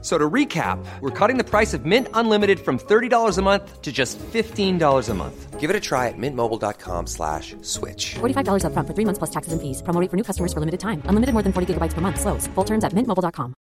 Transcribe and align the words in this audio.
So 0.00 0.16
to 0.16 0.30
recap, 0.30 0.78
we're 1.00 1.10
cutting 1.10 1.38
the 1.38 1.44
price 1.44 1.74
of 1.74 1.84
Mint 1.84 2.06
Unlimited 2.14 2.60
from 2.60 2.78
$30 2.78 3.36
a 3.36 3.42
month 3.42 3.82
to 3.82 3.90
just 3.90 4.16
$15 4.32 5.08
a 5.08 5.14
month. 5.14 5.58
Give 5.58 5.70
it 5.70 5.74
a 5.74 5.80
try 5.80 6.06
at 6.06 6.14
mintmobile.com 6.16 7.06
slash 7.08 7.56
switch. 7.62 8.14
$45 8.20 8.62
upfront 8.62 8.86
for 8.86 8.94
three 8.94 9.04
months 9.04 9.18
plus 9.18 9.30
taxes 9.30 9.52
and 9.52 9.60
fees. 9.60 9.82
Promo 9.82 10.00
rate 10.00 10.08
for 10.10 10.16
new 10.16 10.22
customers 10.22 10.52
for 10.52 10.60
limited 10.60 10.78
time. 10.78 11.02
Unlimited 11.08 11.34
more 11.34 11.42
than 11.42 11.52
40 11.52 11.74
gigabytes 11.74 11.94
per 11.94 12.00
month. 12.00 12.20
Slows. 12.20 12.46
Full 12.54 12.64
terms 12.64 12.84
at 12.84 12.92
mintmobile.com. 12.94 13.54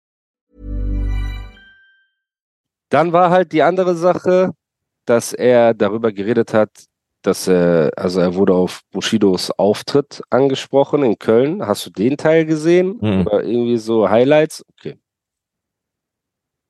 Dann 2.89 3.11
war 3.11 3.31
halt 3.31 3.51
die 3.51 3.63
andere 3.63 3.95
Sache, 3.95 4.51
dass 5.05 5.33
er 5.33 5.73
darüber 5.73 6.11
geredet 6.13 6.53
hat, 6.53 6.85
dass 7.23 7.47
er, 7.47 7.91
also 7.97 8.21
er 8.21 8.35
wurde 8.35 8.53
auf 8.53 8.81
Bushidos 8.91 9.51
Auftritt 9.57 10.21
angesprochen 10.29 11.03
in 11.03 11.17
Köln. 11.17 11.65
Hast 11.65 11.85
du 11.87 11.89
den 11.89 12.15
Teil 12.15 12.45
gesehen? 12.45 12.99
Mhm. 13.01 13.25
Oder 13.27 13.43
irgendwie 13.43 13.77
so 13.77 14.07
Highlights? 14.07 14.63
Okay. 14.79 14.97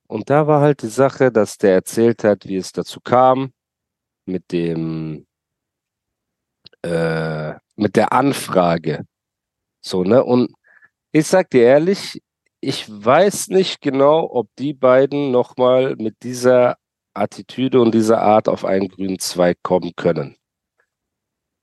Und 0.07 0.29
da 0.29 0.47
war 0.47 0.61
halt 0.61 0.81
die 0.81 0.87
Sache, 0.87 1.31
dass 1.31 1.57
der 1.57 1.73
erzählt 1.73 2.23
hat, 2.23 2.45
wie 2.47 2.55
es 2.55 2.71
dazu 2.71 2.99
kam, 3.01 3.51
mit 4.25 4.51
dem, 4.51 5.27
äh, 6.83 7.53
mit 7.75 7.95
der 7.95 8.13
Anfrage. 8.13 9.05
So, 9.81 10.03
ne? 10.03 10.23
Und 10.23 10.51
ich 11.11 11.27
sag 11.27 11.49
dir 11.49 11.63
ehrlich, 11.63 12.21
ich 12.61 12.89
weiß 12.89 13.49
nicht 13.49 13.81
genau, 13.81 14.29
ob 14.31 14.49
die 14.57 14.73
beiden 14.73 15.31
nochmal 15.31 15.95
mit 15.97 16.23
dieser 16.23 16.77
Attitüde 17.13 17.81
und 17.81 17.93
dieser 17.93 18.21
Art 18.21 18.47
auf 18.47 18.65
einen 18.65 18.87
grünen 18.89 19.19
Zweig 19.19 19.57
kommen 19.63 19.93
können. 19.95 20.37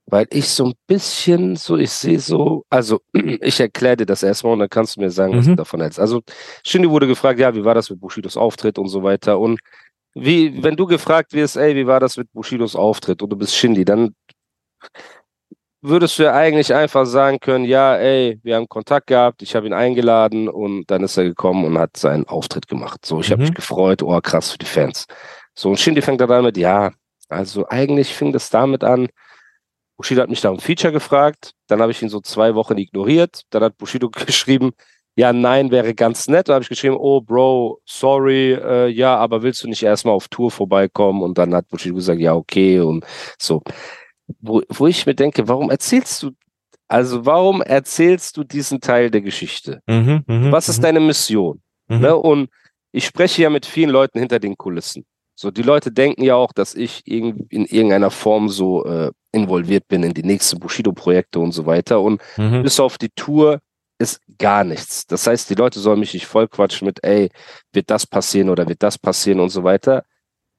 Weil 0.07 0.27
ich 0.29 0.49
so 0.49 0.65
ein 0.65 0.73
bisschen 0.85 1.55
so, 1.55 1.77
ich 1.77 1.89
sehe 1.91 2.19
so, 2.19 2.63
also 2.69 3.01
ich 3.13 3.59
erkläre 3.59 3.97
dir 3.97 4.05
das 4.05 4.21
erstmal 4.23 4.53
und 4.53 4.59
dann 4.59 4.69
kannst 4.69 4.95
du 4.95 5.01
mir 5.01 5.09
sagen, 5.09 5.35
was 5.35 5.45
Mhm. 5.45 5.51
du 5.51 5.55
davon 5.55 5.81
hältst. 5.81 5.99
Also 5.99 6.21
Shindy 6.63 6.89
wurde 6.89 7.07
gefragt, 7.07 7.39
ja, 7.39 7.55
wie 7.55 7.65
war 7.65 7.73
das 7.75 7.89
mit 7.89 7.99
Bushidos 7.99 8.37
Auftritt 8.37 8.77
und 8.77 8.87
so 8.87 9.01
weiter. 9.03 9.39
Und 9.39 9.59
wie, 10.13 10.63
wenn 10.63 10.75
du 10.75 10.85
gefragt 10.85 11.33
wirst, 11.33 11.57
ey, 11.57 11.75
wie 11.75 11.87
war 11.87 11.99
das 11.99 12.17
mit 12.17 12.31
Bushidos 12.33 12.75
Auftritt 12.75 13.21
und 13.21 13.29
du 13.31 13.35
bist 13.35 13.55
Shindy, 13.55 13.83
dann 13.83 14.15
würdest 15.81 16.17
du 16.17 16.23
ja 16.23 16.33
eigentlich 16.33 16.73
einfach 16.73 17.05
sagen 17.05 17.39
können, 17.39 17.65
ja, 17.65 17.95
ey, 17.97 18.39
wir 18.43 18.55
haben 18.55 18.67
Kontakt 18.67 19.07
gehabt, 19.07 19.41
ich 19.43 19.55
habe 19.55 19.67
ihn 19.67 19.73
eingeladen 19.73 20.49
und 20.49 20.85
dann 20.89 21.03
ist 21.03 21.17
er 21.17 21.25
gekommen 21.25 21.63
und 21.65 21.77
hat 21.77 21.95
seinen 21.97 22.27
Auftritt 22.27 22.67
gemacht. 22.67 23.05
So, 23.05 23.19
ich 23.21 23.31
habe 23.31 23.41
Mhm. 23.41 23.47
mich 23.49 23.53
gefreut, 23.55 24.01
oh 24.01 24.19
krass 24.21 24.51
für 24.51 24.57
die 24.57 24.65
Fans. 24.65 25.05
So, 25.53 25.69
und 25.69 25.79
Shindy 25.79 26.01
fängt 26.01 26.21
dann 26.21 26.29
damit, 26.29 26.57
ja, 26.57 26.91
also 27.29 27.67
eigentlich 27.69 28.13
fing 28.13 28.31
das 28.33 28.49
damit 28.49 28.83
an, 28.83 29.09
Bushido 29.97 30.21
hat 30.21 30.29
mich 30.29 30.43
nach 30.43 30.51
einem 30.51 30.59
Feature 30.59 30.91
gefragt, 30.91 31.53
dann 31.67 31.81
habe 31.81 31.91
ich 31.91 32.01
ihn 32.01 32.09
so 32.09 32.19
zwei 32.19 32.55
Wochen 32.55 32.77
ignoriert, 32.77 33.43
dann 33.49 33.63
hat 33.63 33.77
Bushido 33.77 34.09
geschrieben, 34.27 34.71
ja, 35.17 35.31
nein, 35.31 35.71
wäre 35.71 35.93
ganz 35.95 36.27
nett. 36.27 36.49
Da 36.49 36.55
habe 36.55 36.63
ich 36.63 36.69
geschrieben, 36.69 36.97
oh, 36.99 37.21
Bro, 37.21 37.79
sorry, 37.85 38.53
äh, 38.53 38.87
ja, 38.89 39.15
aber 39.15 39.43
willst 39.43 39.63
du 39.63 39.69
nicht 39.69 39.83
erstmal 39.83 40.13
auf 40.13 40.27
Tour 40.27 40.51
vorbeikommen? 40.51 41.23
Und 41.23 41.37
dann 41.37 41.55
hat 41.55 41.69
Bushido 41.69 41.95
gesagt, 41.95 42.19
ja, 42.19 42.35
okay, 42.35 42.81
und 42.81 43.05
so. 43.39 43.61
Wo, 44.41 44.61
wo 44.69 44.87
ich 44.87 45.05
mir 45.05 45.15
denke, 45.15 45.47
warum 45.47 45.69
erzählst 45.69 46.21
du, 46.23 46.31
also 46.87 47.25
warum 47.25 47.61
erzählst 47.61 48.35
du 48.37 48.43
diesen 48.43 48.81
Teil 48.81 49.09
der 49.09 49.21
Geschichte? 49.21 49.81
Mhm, 49.87 50.23
mhm, 50.27 50.51
Was 50.51 50.67
ist 50.67 50.79
mhm, 50.79 50.83
deine 50.83 50.99
Mission? 50.99 51.61
mhm. 51.87 51.99
Ne? 51.99 52.15
Und 52.15 52.49
ich 52.91 53.05
spreche 53.05 53.43
ja 53.43 53.49
mit 53.49 53.65
vielen 53.65 53.91
Leuten 53.91 54.19
hinter 54.19 54.39
den 54.39 54.57
Kulissen. 54.57 55.05
So, 55.35 55.51
die 55.51 55.63
Leute 55.63 55.91
denken 55.91 56.23
ja 56.23 56.35
auch, 56.35 56.53
dass 56.53 56.73
ich 56.75 57.05
in 57.05 57.47
irgendeiner 57.49 58.09
Form 58.09 58.47
so 58.49 58.85
äh, 58.85 59.11
involviert 59.33 59.87
bin 59.89 60.03
in 60.03 60.13
die 60.13 60.23
nächsten 60.23 60.59
Bushido-Projekte 60.59 61.39
und 61.39 61.51
so 61.51 61.65
weiter. 61.65 61.99
Und 62.01 62.21
Mhm. 62.37 62.63
bis 62.63 62.79
auf 62.79 62.97
die 62.97 63.09
Tour 63.09 63.59
ist 63.99 64.21
gar 64.37 64.63
nichts. 64.63 65.05
Das 65.07 65.27
heißt, 65.27 65.49
die 65.49 65.55
Leute 65.55 65.79
sollen 65.79 65.99
mich 65.99 66.13
nicht 66.13 66.25
vollquatschen 66.25 66.85
mit, 66.85 67.03
ey, 67.03 67.29
wird 67.73 67.89
das 67.89 68.07
passieren 68.07 68.49
oder 68.49 68.67
wird 68.67 68.81
das 68.81 68.97
passieren 68.97 69.39
und 69.41 69.49
so 69.49 69.63
weiter. 69.63 70.03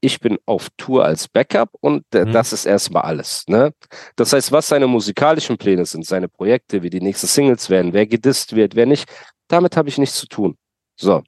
Ich 0.03 0.21
bin 0.21 0.39
auf 0.45 0.69
Tour 0.77 1.07
als 1.07 1.27
Backup 1.27 1.71
und 1.81 2.05
äh, 2.15 2.27
Mhm. 2.27 2.33
das 2.33 2.53
ist 2.53 2.67
erstmal 2.67 3.03
alles. 3.05 3.45
Ne? 3.49 3.73
Das 4.15 4.35
heißt, 4.35 4.53
was 4.53 4.69
seine 4.69 4.87
musikalischen 4.87 5.57
Pläne 5.57 5.87
sind, 5.87 6.05
seine 6.05 6.29
Projekte, 6.29 6.83
wie 6.83 6.91
die 6.91 7.01
nächsten 7.01 7.27
Singles 7.29 7.71
werden, 7.71 7.95
wer 7.95 8.07
gedisst 8.07 8.55
wird, 8.55 8.75
wer 8.75 8.85
nicht, 8.87 9.09
damit 9.49 9.75
habe 9.77 9.89
ich 9.89 9.97
nichts 9.97 10.19
zu 10.19 10.27
tun. 10.27 10.57
So. 11.01 11.23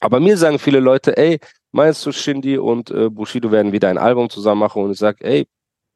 Aber 0.00 0.20
mir 0.20 0.36
sagen 0.36 0.58
viele 0.58 0.80
Leute, 0.80 1.16
ey, 1.16 1.38
meinst 1.76 2.04
du, 2.04 2.10
Shindy 2.12 2.58
und 2.58 2.90
äh, 2.90 3.08
Bushido 3.10 3.52
werden 3.52 3.70
wieder 3.72 3.88
ein 3.88 3.98
Album 3.98 4.28
zusammen 4.28 4.60
machen? 4.60 4.82
Und 4.82 4.90
ich 4.92 4.98
sage, 4.98 5.24
ey, 5.24 5.46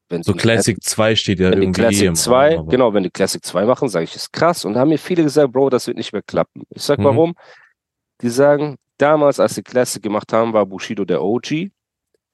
wenn 0.08 0.22
So 0.22 0.34
Classic 0.34 0.76
2 0.82 1.14
steht 1.16 1.41
ja 1.41 1.50
wenn 1.50 1.62
irgendwie 1.62 1.80
eh 1.80 1.84
Classic 1.84 2.06
im 2.08 2.14
2, 2.14 2.56
Raum, 2.56 2.68
genau, 2.68 2.92
wenn 2.94 3.02
die 3.02 3.10
Classic 3.10 3.44
2 3.44 3.64
machen, 3.64 3.88
sage 3.88 4.04
ich, 4.04 4.14
ist 4.14 4.32
krass. 4.32 4.64
Und 4.64 4.74
da 4.74 4.80
haben 4.80 4.88
mir 4.91 4.98
viele 4.98 5.22
gesagt, 5.22 5.52
Bro, 5.52 5.70
das 5.70 5.86
wird 5.86 5.96
nicht 5.96 6.12
mehr 6.12 6.22
klappen. 6.22 6.62
Ich 6.70 6.82
sag, 6.82 6.98
Mhm. 6.98 7.04
warum? 7.04 7.34
Die 8.20 8.28
sagen, 8.28 8.76
damals, 8.98 9.41
als 9.41 9.54
sie 9.54 9.62
Classic 9.62 10.02
gemacht 10.02 10.32
haben, 10.32 10.52
war 10.52 10.66
Bushido 10.66 11.04
der 11.04 11.22
OG 11.22 11.70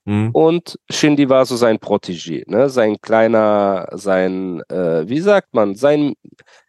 Mhm. 0.07 0.31
und 0.33 0.79
Shindy 0.91 1.29
war 1.29 1.45
so 1.45 1.57
sein 1.57 1.79
Protégé, 1.79 2.45
ne? 2.47 2.69
Sein 2.69 2.97
kleiner, 3.01 3.89
sein, 3.93 4.63
äh, 4.69 5.07
wie 5.09 5.21
sagt 5.21 5.53
man, 5.53 5.75
sein 5.75 6.15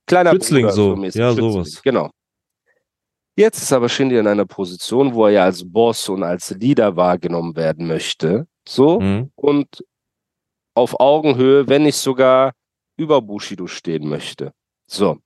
kleiner 0.08 0.32
Schützling 0.32 0.64
Bruder, 0.66 0.74
so, 0.74 0.96
ja, 0.96 1.30
Schützling, 1.30 1.52
sowas. 1.52 1.82
Genau. 1.84 2.10
Jetzt 3.38 3.62
ist 3.62 3.72
aber 3.72 3.88
Shindy 3.88 4.18
in 4.18 4.28
einer 4.28 4.46
Position, 4.46 5.14
wo 5.14 5.26
er 5.28 5.32
ja 5.32 5.44
als 5.44 5.64
Boss 5.70 6.10
und 6.10 6.24
als 6.24 6.50
Leader 6.52 6.96
wahrgenommen 6.96 7.56
werden 7.56 7.88
möchte. 7.88 8.48
So 8.68 9.00
Mhm. 9.00 9.32
und 9.36 9.84
auf 10.76 11.00
Augenhöhe, 11.00 11.68
wenn 11.68 11.84
nicht 11.84 11.98
sogar 11.98 12.54
über 12.98 13.22
Bushido 13.22 13.68
stehen 13.68 14.10
möchte. 14.10 14.52
So. 14.90 15.18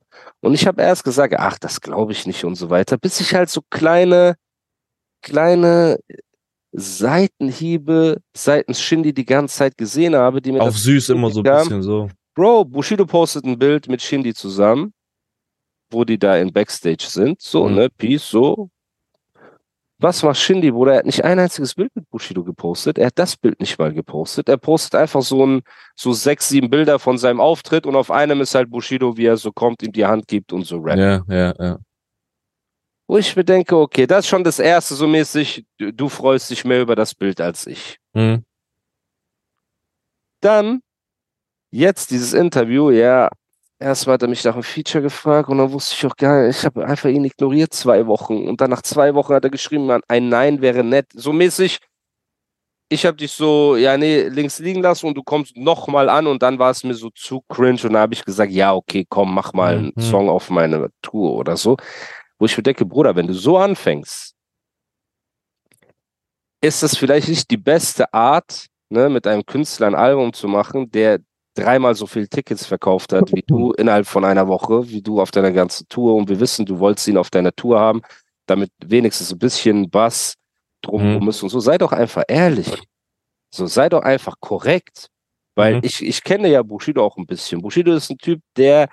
Und 0.42 0.54
ich 0.54 0.68
habe 0.68 0.82
erst 0.82 1.04
gesagt, 1.04 1.34
ach, 1.38 1.58
das 1.58 1.80
glaube 1.80 2.12
ich 2.12 2.28
nicht 2.28 2.44
und 2.44 2.56
so 2.56 2.70
weiter, 2.70 2.98
bis 2.98 3.22
ich 3.22 3.34
halt 3.34 3.50
so 3.50 3.62
kleine, 3.70 4.36
kleine 5.22 5.98
Seitenhiebe 6.74 8.18
seitens 8.36 8.82
Shindy 8.82 9.14
die 9.14 9.26
ganze 9.26 9.58
Zeit 9.58 9.78
gesehen 9.78 10.16
habe, 10.16 10.42
die 10.42 10.52
mir 10.52 10.62
Auf 10.62 10.78
süß 10.78 11.10
immer 11.10 11.30
so 11.30 11.42
ein 11.42 11.44
bisschen 11.44 11.82
so. 11.82 12.10
Bro, 12.36 12.66
Bushido 12.66 13.06
postet 13.06 13.46
ein 13.46 13.58
Bild 13.60 13.88
mit 13.90 14.02
Shindy 14.02 14.34
zusammen, 14.34 14.94
wo 15.92 16.04
die 16.06 16.18
da 16.18 16.38
in 16.38 16.52
Backstage 16.54 17.06
sind. 17.08 17.42
So, 17.42 17.68
Mhm. 17.68 17.76
ne, 17.76 17.90
Peace, 17.90 18.28
so. 18.30 18.70
Was 20.00 20.24
macht 20.24 20.38
Shindy, 20.40 20.72
Bruder? 20.72 20.94
Er 20.94 20.98
hat 21.00 21.06
nicht 21.06 21.24
ein 21.24 21.38
einziges 21.38 21.76
Bild 21.76 21.96
mit 21.96 22.10
Bushido 22.10 22.44
gepostet. 22.44 22.98
Er 22.98 23.08
hat 23.08 23.20
das 23.20 23.38
Bild 23.38 23.60
nicht 23.60 23.78
mal 23.78 23.94
gepostet. 23.94 24.50
Er 24.50 24.58
postet 24.58 24.96
einfach 24.96 25.22
so 25.22 25.46
ein, 25.46 25.62
so 25.96 26.12
sechs, 26.12 26.50
sieben 26.50 26.72
Bilder 26.72 26.98
von 26.98 27.20
seinem 27.20 27.40
Auftritt 27.40 27.86
und 27.86 27.96
auf 27.96 28.10
einem 28.10 28.42
ist 28.42 28.56
halt 28.56 28.72
Bushido, 28.72 29.16
wie 29.16 29.26
er 29.28 29.38
so 29.38 29.52
kommt, 29.52 29.84
ihm 29.84 29.92
die 29.92 30.06
Hand 30.06 30.28
gibt 30.28 30.54
und 30.54 30.64
so 30.66 30.80
rappt. 30.80 30.98
Ja, 30.98 31.24
ja, 31.28 31.54
ja. 31.60 31.78
Wo 33.08 33.18
ich 33.18 33.36
mir 33.36 33.44
denke, 33.44 33.78
okay, 33.78 34.08
das 34.08 34.22
ist 34.26 34.30
schon 34.30 34.44
das 34.44 34.58
erste, 34.58 34.96
so 34.96 35.06
mäßig, 35.06 35.66
du, 35.78 35.94
du 35.94 36.10
freust 36.10 36.50
dich 36.50 36.66
mehr 36.66 36.82
über 36.82 36.96
das 36.96 37.14
Bild 37.14 37.40
als 37.40 37.68
ich. 37.68 37.98
Mhm. 38.14 38.44
Dann, 40.40 40.82
jetzt 41.70 42.10
dieses 42.10 42.34
Interview, 42.34 42.90
ja, 42.90 43.30
erstmal 43.82 44.14
hat 44.16 44.22
er 44.22 44.28
mich 44.30 44.44
nach 44.44 44.54
einem 44.54 44.64
Feature 44.64 45.02
gefragt 45.02 45.50
und 45.50 45.58
dann 45.58 45.72
wusste 45.72 45.96
ich 45.96 46.06
auch 46.06 46.16
gar 46.16 46.46
nicht, 46.46 46.60
ich 46.60 46.66
habe 46.66 46.86
einfach 46.86 47.10
ihn 47.10 47.26
ignoriert 47.26 47.74
zwei 47.74 48.06
Wochen 48.08 48.48
und 48.48 48.62
dann 48.62 48.70
nach 48.70 48.82
zwei 48.84 49.14
Wochen 49.16 49.34
hat 49.34 49.44
er 49.44 49.50
geschrieben, 49.50 49.88
man, 49.88 50.02
ein 50.08 50.30
Nein 50.30 50.62
wäre 50.62 50.84
nett. 50.84 51.08
So 51.14 51.34
mäßig, 51.34 51.80
ich 52.90 53.06
habe 53.06 53.18
dich 53.18 53.32
so, 53.32 53.78
ja, 53.78 53.98
nee, 53.98 54.24
links 54.28 54.60
liegen 54.60 54.82
lassen 54.82 55.08
und 55.08 55.16
du 55.16 55.24
kommst 55.24 55.56
nochmal 55.56 56.10
an 56.10 56.28
und 56.28 56.44
dann 56.44 56.60
war 56.60 56.72
es 56.72 56.84
mir 56.84 56.94
so 56.94 57.10
zu 57.10 57.42
cringe 57.50 57.82
und 57.84 57.94
dann 57.94 57.98
habe 57.98 58.14
ich 58.14 58.26
gesagt, 58.26 58.52
ja, 58.52 58.74
okay, 58.74 59.06
komm, 59.08 59.34
mach 59.34 59.54
mal 59.54 59.78
einen 59.78 59.94
Mhm. 59.96 60.02
Song 60.02 60.30
auf 60.30 60.50
meine 60.50 60.90
Tour 61.02 61.34
oder 61.34 61.58
so. 61.58 61.78
Wo 62.38 62.46
ich 62.46 62.58
mir 62.58 62.64
denke, 62.64 62.86
Bruder, 62.86 63.16
wenn 63.16 63.28
du 63.28 63.34
so 63.34 63.58
anfängst, 63.58 64.36
ist 66.62 66.84
das 66.84 66.98
vielleicht 66.98 67.30
nicht 67.30 67.50
die 67.50 67.58
beste 67.58 68.14
Art, 68.14 68.68
ne, 68.90 69.10
mit 69.10 69.26
einem 69.26 69.46
Künstler 69.46 69.88
ein 69.88 69.96
Album 69.96 70.34
zu 70.34 70.48
machen, 70.48 70.92
der 70.92 71.20
dreimal 71.56 71.96
so 71.96 72.08
viel 72.08 72.28
Tickets 72.28 72.66
verkauft 72.66 73.14
hat 73.14 73.32
wie 73.34 73.44
du 73.46 73.72
innerhalb 73.78 74.08
von 74.08 74.24
einer 74.26 74.48
Woche, 74.48 74.90
wie 74.90 75.02
du 75.02 75.22
auf 75.22 75.32
deiner 75.32 75.52
ganzen 75.52 75.88
Tour. 75.90 76.16
Und 76.16 76.30
wir 76.30 76.40
wissen, 76.40 76.66
du 76.66 76.80
wolltest 76.80 77.08
ihn 77.08 77.18
auf 77.18 77.30
deiner 77.30 77.52
Tour 77.54 77.80
haben, 77.80 78.02
damit 78.46 78.72
wenigstens 78.86 79.32
ein 79.32 79.40
bisschen 79.40 79.90
Bass 79.90 80.36
drumherum 80.82 81.24
Mhm. 81.24 81.30
ist 81.30 81.44
und 81.44 81.50
so. 81.50 81.60
Sei 81.60 81.78
doch 81.78 81.92
einfach 81.92 82.24
ehrlich. 82.28 82.72
So, 83.54 83.68
sei 83.68 83.90
doch 83.90 84.02
einfach 84.02 84.36
korrekt. 84.40 85.08
Weil 85.56 85.76
Mhm. 85.76 85.82
ich, 85.84 86.02
ich 86.02 86.24
kenne 86.24 86.48
ja 86.50 86.64
Bushido 86.64 87.04
auch 87.04 87.18
ein 87.18 87.26
bisschen. 87.26 87.62
Bushido 87.62 87.94
ist 87.94 88.10
ein 88.10 88.18
Typ, 88.18 88.42
der 88.56 88.88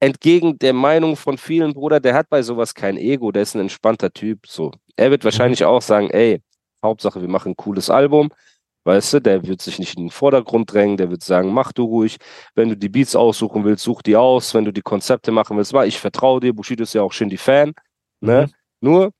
entgegen 0.00 0.58
der 0.58 0.72
Meinung 0.72 1.16
von 1.16 1.38
vielen, 1.38 1.72
Bruder, 1.72 2.00
der 2.00 2.14
hat 2.14 2.28
bei 2.28 2.42
sowas 2.42 2.74
kein 2.74 2.96
Ego, 2.96 3.32
der 3.32 3.42
ist 3.42 3.54
ein 3.54 3.60
entspannter 3.60 4.10
Typ. 4.12 4.46
So. 4.46 4.72
Er 4.96 5.10
wird 5.10 5.24
wahrscheinlich 5.24 5.64
auch 5.64 5.82
sagen, 5.82 6.10
ey, 6.10 6.40
Hauptsache, 6.84 7.20
wir 7.20 7.28
machen 7.28 7.52
ein 7.52 7.56
cooles 7.56 7.90
Album. 7.90 8.30
Weißt 8.84 9.14
du, 9.14 9.20
der 9.20 9.46
wird 9.46 9.62
sich 9.62 9.78
nicht 9.78 9.96
in 9.96 10.04
den 10.04 10.10
Vordergrund 10.10 10.72
drängen, 10.72 10.96
der 10.98 11.10
wird 11.10 11.22
sagen, 11.22 11.52
mach 11.52 11.72
du 11.72 11.84
ruhig. 11.84 12.18
Wenn 12.54 12.68
du 12.68 12.76
die 12.76 12.88
Beats 12.90 13.16
aussuchen 13.16 13.64
willst, 13.64 13.82
such 13.84 14.02
die 14.02 14.14
aus. 14.16 14.52
Wenn 14.54 14.64
du 14.66 14.72
die 14.72 14.82
Konzepte 14.82 15.32
machen 15.32 15.56
willst, 15.56 15.72
mach. 15.72 15.84
Ich 15.84 15.98
vertraue 15.98 16.40
dir. 16.40 16.52
Bushido 16.52 16.82
ist 16.82 16.92
ja 16.94 17.02
auch 17.02 17.12
Shindy-Fan. 17.12 17.72
Ne? 18.20 18.50
Nur 18.80 19.10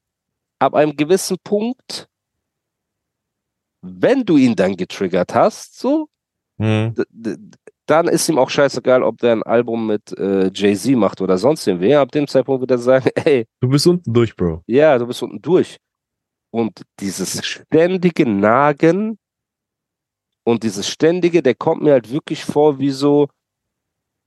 ab 0.58 0.74
einem 0.74 0.94
gewissen 0.96 1.36
Punkt, 1.42 2.08
wenn 3.82 4.24
du 4.24 4.36
ihn 4.36 4.54
dann 4.56 4.76
getriggert 4.76 5.34
hast, 5.34 5.78
so, 5.78 6.08
Mhm. 6.56 6.94
dann 7.86 8.06
ist 8.06 8.28
ihm 8.28 8.38
auch 8.38 8.48
scheißegal, 8.48 9.02
ob 9.02 9.18
der 9.18 9.32
ein 9.32 9.42
Album 9.42 9.88
mit 9.88 10.16
äh, 10.16 10.50
Jay-Z 10.54 10.94
macht 10.96 11.20
oder 11.20 11.36
sonst 11.36 11.66
wer. 11.66 12.00
Ab 12.00 12.12
dem 12.12 12.28
Zeitpunkt 12.28 12.60
wird 12.60 12.70
er 12.70 12.78
sagen, 12.78 13.10
ey, 13.16 13.46
Du 13.60 13.68
bist 13.68 13.86
unten 13.88 14.12
durch, 14.12 14.36
Bro. 14.36 14.62
ja, 14.68 14.96
du 14.96 15.06
bist 15.06 15.22
unten 15.22 15.42
durch. 15.42 15.78
Und 16.52 16.82
dieses 17.00 17.44
ständige 17.44 18.24
Nagen 18.24 19.18
und 20.44 20.62
dieses 20.62 20.88
ständige, 20.88 21.42
der 21.42 21.54
kommt 21.54 21.82
mir 21.82 21.92
halt 21.92 22.12
wirklich 22.12 22.44
vor 22.44 22.78
wie 22.78 22.90
so, 22.90 23.28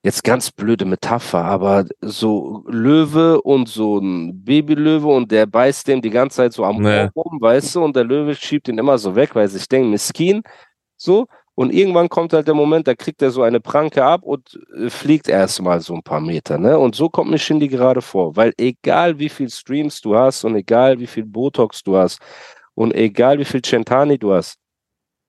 jetzt 0.03 0.23
ganz 0.23 0.51
blöde 0.51 0.85
Metapher, 0.85 1.43
aber 1.43 1.85
so 2.01 2.63
Löwe 2.67 3.41
und 3.41 3.67
so 3.67 3.97
ein 3.99 4.43
Babylöwe 4.43 5.07
und 5.07 5.31
der 5.31 5.45
beißt 5.45 5.87
dem 5.87 6.01
die 6.01 6.09
ganze 6.09 6.37
Zeit 6.37 6.53
so 6.53 6.63
am 6.63 6.81
Nee. 6.81 7.09
Rum, 7.15 7.41
weißt 7.41 7.75
du, 7.75 7.83
und 7.83 7.95
der 7.95 8.03
Löwe 8.03 8.35
schiebt 8.35 8.67
ihn 8.67 8.77
immer 8.77 8.97
so 8.97 9.15
weg, 9.15 9.35
weil 9.35 9.47
sich 9.47 9.67
denkt, 9.67 9.89
Miskin, 9.89 10.43
so. 10.95 11.27
Und 11.55 11.73
irgendwann 11.73 12.07
kommt 12.07 12.33
halt 12.33 12.47
der 12.47 12.53
Moment, 12.53 12.87
da 12.87 12.93
kriegt 12.93 13.21
er 13.21 13.31
so 13.31 13.41
eine 13.41 13.59
Pranke 13.59 14.03
ab 14.05 14.21
und 14.23 14.59
äh, 14.77 14.91
fliegt 14.91 15.27
erstmal 15.27 15.81
so 15.81 15.95
ein 15.95 16.03
paar 16.03 16.21
Meter, 16.21 16.59
ne? 16.59 16.77
Und 16.77 16.93
so 16.95 17.09
kommt 17.09 17.31
mir 17.31 17.39
Shindy 17.39 17.67
gerade 17.67 18.01
vor, 18.01 18.35
weil 18.35 18.53
egal 18.57 19.17
wie 19.17 19.29
viel 19.29 19.49
Streams 19.49 19.99
du 20.01 20.15
hast 20.15 20.45
und 20.45 20.55
egal 20.55 20.99
wie 20.99 21.07
viel 21.07 21.25
Botox 21.25 21.81
du 21.83 21.97
hast 21.97 22.19
und 22.75 22.93
egal 22.93 23.39
wie 23.39 23.45
viel 23.45 23.63
Centani 23.63 24.19
du 24.19 24.33
hast, 24.33 24.59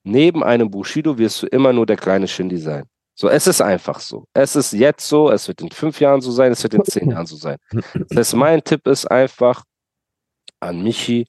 neben 0.05 0.43
einem 0.43 0.71
Bushido 0.71 1.19
wirst 1.19 1.43
du 1.43 1.47
immer 1.47 1.73
nur 1.73 1.87
der 1.87 1.97
kleine 1.97 2.29
Shindy 2.29 2.59
sein. 2.59 2.85
So, 3.15 3.29
es 3.29 3.47
ist 3.47 3.61
einfach 3.61 3.99
so. 3.99 4.27
Es 4.33 4.55
ist 4.55 4.73
jetzt 4.73 5.09
so, 5.09 5.31
es 5.31 5.49
wird 5.49 5.61
in 5.61 5.71
fünf 5.71 6.01
Jahren 6.01 6.21
so 6.21 6.31
sein, 6.31 6.53
es 6.53 6.63
wird 6.63 6.75
in 6.75 6.85
zehn 6.85 7.11
Jahren 7.11 7.27
so 7.27 7.37
sein. 7.37 7.57
Das 7.73 8.17
heißt, 8.17 8.35
mein 8.37 8.63
Tipp 8.63 8.87
ist 8.87 9.07
einfach 9.07 9.65
an 10.61 10.83
Michi, 10.83 11.27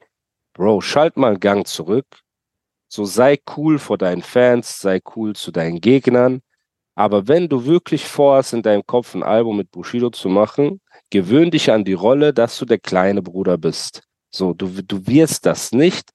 Bro, 0.54 0.82
schalt 0.82 1.18
mal 1.18 1.30
einen 1.30 1.40
Gang 1.40 1.66
zurück. 1.66 2.06
So 2.88 3.06
sei 3.06 3.40
cool 3.56 3.80
vor 3.80 3.98
deinen 3.98 4.22
Fans, 4.22 4.80
sei 4.80 5.00
cool 5.16 5.36
zu 5.36 5.52
deinen 5.52 5.80
Gegnern. 5.80 6.42
Aber 6.96 7.28
wenn 7.28 7.48
du 7.48 7.66
wirklich 7.66 8.06
vorhast, 8.06 8.54
in 8.54 8.62
deinem 8.62 8.86
Kopf 8.86 9.16
ein 9.16 9.24
Album 9.24 9.58
mit 9.58 9.72
Bushido 9.72 10.10
zu 10.10 10.28
machen, 10.28 10.82
gewöhn 11.10 11.50
dich 11.50 11.72
an 11.72 11.86
die 11.86 11.94
Rolle, 11.94 12.34
dass 12.34 12.58
du 12.58 12.66
der 12.66 12.80
kleine 12.80 13.22
Bruder 13.22 13.58
bist. 13.58 14.04
So, 14.32 14.54
du, 14.54 14.68
du 14.84 15.08
wirst 15.08 15.46
das 15.46 15.72
nicht. 15.72 16.10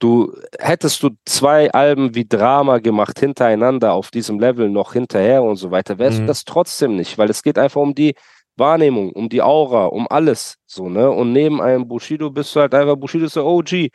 Du 0.00 0.32
hättest 0.58 1.02
du 1.02 1.10
zwei 1.26 1.70
Alben 1.72 2.14
wie 2.14 2.26
Drama 2.26 2.78
gemacht 2.78 3.20
hintereinander 3.20 3.92
auf 3.92 4.10
diesem 4.10 4.40
Level 4.40 4.70
noch 4.70 4.94
hinterher 4.94 5.42
und 5.42 5.56
so 5.56 5.70
weiter, 5.70 5.98
wärst 5.98 6.18
Mhm. 6.18 6.22
du 6.22 6.26
das 6.28 6.44
trotzdem 6.44 6.96
nicht, 6.96 7.18
weil 7.18 7.28
es 7.30 7.42
geht 7.42 7.58
einfach 7.58 7.80
um 7.82 7.94
die 7.94 8.14
Wahrnehmung, 8.56 9.12
um 9.12 9.28
die 9.28 9.42
Aura, 9.42 9.86
um 9.86 10.06
alles, 10.08 10.56
so, 10.66 10.88
ne? 10.88 11.10
Und 11.10 11.32
neben 11.32 11.60
einem 11.62 11.86
Bushido 11.86 12.30
bist 12.30 12.56
du 12.56 12.60
halt 12.60 12.74
einfach, 12.74 12.96
Bushido 12.96 13.26
ist 13.26 13.36
der 13.36 13.44
OG. 13.44 13.90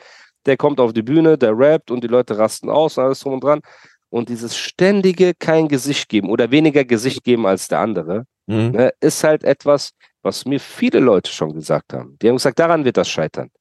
Der 0.46 0.58
kommt 0.58 0.80
auf 0.80 0.94
die 0.94 1.02
Bühne, 1.02 1.38
der 1.40 1.58
rappt 1.58 1.90
und 1.90 2.04
die 2.04 2.08
Leute 2.08 2.38
rasten 2.38 2.70
aus 2.70 2.98
und 3.00 3.04
alles 3.04 3.20
drum 3.22 3.34
und 3.34 3.44
dran. 3.44 3.62
Und 4.10 4.30
dieses 4.30 4.56
ständige 4.56 5.34
kein 5.34 5.68
Gesicht 5.68 6.08
geben 6.08 6.30
oder 6.30 6.52
weniger 6.52 6.86
Gesicht 6.86 7.24
geben 7.24 7.48
als 7.48 7.68
der 7.68 7.80
andere, 7.80 8.26
Mhm. 8.48 8.72
ne, 8.72 8.94
ist 9.02 9.24
halt 9.24 9.44
etwas, 9.44 9.90
was 10.26 10.44
mir 10.46 10.60
viele 10.60 11.00
Leute 11.00 11.32
schon 11.32 11.54
gesagt 11.54 11.94
haben. 11.94 12.18
Die 12.22 12.28
haben 12.28 12.36
gesagt, 12.36 12.58
daran 12.60 12.84
wird 12.84 12.98
das 12.98 13.08
scheitern. 13.08 13.52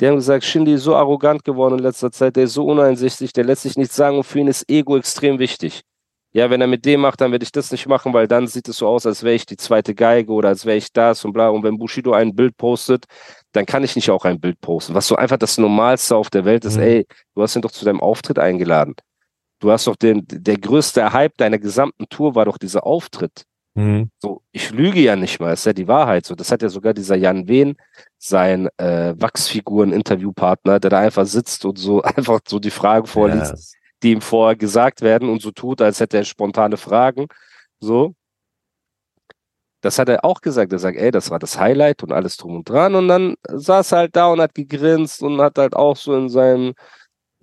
Die 0.00 0.06
haben 0.06 0.16
gesagt, 0.16 0.44
Shindy 0.44 0.74
ist 0.74 0.84
so 0.84 0.94
arrogant 0.94 1.44
geworden 1.44 1.78
in 1.78 1.84
letzter 1.84 2.10
Zeit, 2.10 2.36
der 2.36 2.44
ist 2.44 2.54
so 2.54 2.64
uneinsichtig, 2.64 3.32
der 3.32 3.44
lässt 3.44 3.62
sich 3.62 3.76
nichts 3.76 3.96
sagen 3.96 4.16
und 4.16 4.24
für 4.24 4.38
ihn 4.38 4.48
ist 4.48 4.68
Ego 4.70 4.96
extrem 4.96 5.38
wichtig. 5.38 5.82
Ja, 6.32 6.50
wenn 6.50 6.60
er 6.60 6.66
mit 6.66 6.84
dem 6.84 7.00
macht, 7.00 7.20
dann 7.20 7.30
werde 7.30 7.44
ich 7.44 7.52
das 7.52 7.70
nicht 7.70 7.86
machen, 7.86 8.12
weil 8.12 8.26
dann 8.26 8.48
sieht 8.48 8.68
es 8.68 8.78
so 8.78 8.88
aus, 8.88 9.06
als 9.06 9.22
wäre 9.22 9.34
ich 9.36 9.46
die 9.46 9.56
zweite 9.56 9.94
Geige 9.94 10.32
oder 10.32 10.48
als 10.48 10.66
wäre 10.66 10.76
ich 10.76 10.92
das 10.92 11.24
und 11.24 11.32
bla. 11.32 11.48
Und 11.48 11.62
wenn 11.62 11.78
Bushido 11.78 12.12
ein 12.12 12.34
Bild 12.34 12.56
postet, 12.56 13.04
dann 13.52 13.66
kann 13.66 13.84
ich 13.84 13.94
nicht 13.94 14.10
auch 14.10 14.24
ein 14.24 14.40
Bild 14.40 14.60
posten. 14.60 14.94
Was 14.94 15.06
so 15.06 15.14
einfach 15.14 15.36
das 15.38 15.58
Normalste 15.58 16.16
auf 16.16 16.30
der 16.30 16.44
Welt 16.44 16.64
ist, 16.64 16.76
Mhm. 16.76 16.82
ey, 16.82 17.06
du 17.36 17.42
hast 17.42 17.54
ihn 17.54 17.62
doch 17.62 17.70
zu 17.70 17.84
deinem 17.84 18.00
Auftritt 18.00 18.40
eingeladen. 18.40 18.96
Du 19.60 19.70
hast 19.70 19.86
doch 19.86 19.94
den, 19.96 20.24
der 20.28 20.58
größte 20.58 21.12
Hype 21.12 21.36
deiner 21.36 21.58
gesamten 21.58 22.06
Tour 22.08 22.34
war 22.34 22.44
doch 22.46 22.58
dieser 22.58 22.84
Auftritt. 22.84 23.44
Mhm. 23.74 24.10
So, 24.20 24.42
ich 24.52 24.70
lüge 24.70 25.00
ja 25.00 25.16
nicht 25.16 25.40
mal, 25.40 25.52
ist 25.52 25.66
ja 25.66 25.72
die 25.72 25.88
Wahrheit. 25.88 26.26
So, 26.26 26.34
das 26.34 26.50
hat 26.52 26.62
ja 26.62 26.68
sogar 26.68 26.94
dieser 26.94 27.16
Jan 27.16 27.48
Wehn, 27.48 27.76
sein 28.18 28.68
äh, 28.76 29.14
Wachsfiguren-Interviewpartner, 29.18 30.78
der 30.80 30.90
da 30.90 30.98
einfach 31.00 31.26
sitzt 31.26 31.64
und 31.64 31.78
so 31.78 32.02
einfach 32.02 32.40
so 32.46 32.58
die 32.60 32.70
Fragen 32.70 33.06
vorliest, 33.06 33.52
Ja. 33.52 33.78
die 34.02 34.12
ihm 34.12 34.20
vorher 34.20 34.56
gesagt 34.56 35.00
werden 35.02 35.28
und 35.28 35.42
so 35.42 35.50
tut, 35.50 35.80
als 35.82 35.98
hätte 36.00 36.18
er 36.18 36.24
spontane 36.24 36.76
Fragen. 36.76 37.26
So. 37.80 38.14
Das 39.80 39.98
hat 39.98 40.08
er 40.08 40.24
auch 40.24 40.40
gesagt. 40.40 40.72
Er 40.72 40.78
sagt, 40.78 40.96
ey, 40.96 41.10
das 41.10 41.30
war 41.30 41.38
das 41.38 41.58
Highlight 41.58 42.02
und 42.02 42.12
alles 42.12 42.36
drum 42.38 42.56
und 42.56 42.68
dran. 42.68 42.94
Und 42.94 43.08
dann 43.08 43.34
saß 43.50 43.92
er 43.92 43.98
halt 43.98 44.16
da 44.16 44.28
und 44.28 44.40
hat 44.40 44.54
gegrinst 44.54 45.22
und 45.22 45.40
hat 45.42 45.58
halt 45.58 45.74
auch 45.76 45.96
so 45.96 46.16
in 46.16 46.28
seinem 46.30 46.74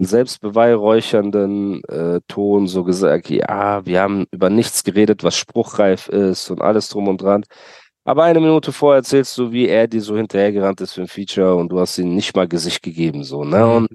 selbstbeweihräuchernden 0.06 1.84
äh, 1.86 2.22
Ton 2.28 2.68
so 2.68 2.84
gesagt, 2.84 3.30
ja, 3.30 3.86
wir 3.86 4.02
haben 4.02 4.26
über 4.32 4.50
nichts 4.50 4.84
geredet, 4.84 5.24
was 5.24 5.36
spruchreif 5.36 6.08
ist 6.08 6.50
und 6.50 6.62
alles 6.62 6.90
drum 6.90 7.08
und 7.08 7.22
dran. 7.22 7.44
Aber 8.04 8.24
eine 8.24 8.40
Minute 8.40 8.72
vorher 8.72 8.98
erzählst 8.98 9.38
du, 9.38 9.52
wie 9.52 9.68
er 9.68 9.88
dir 9.88 10.02
so 10.02 10.18
hinterhergerannt 10.18 10.82
ist 10.82 10.94
für 10.94 11.02
ein 11.02 11.08
Feature 11.08 11.56
und 11.56 11.70
du 11.70 11.80
hast 11.80 11.98
ihm 12.00 12.16
nicht 12.16 12.36
mal 12.36 12.48
Gesicht 12.48 12.82
gegeben, 12.82 13.24
so, 13.24 13.44
ne? 13.44 13.60
Mhm. 13.60 13.72
Und 13.72 13.90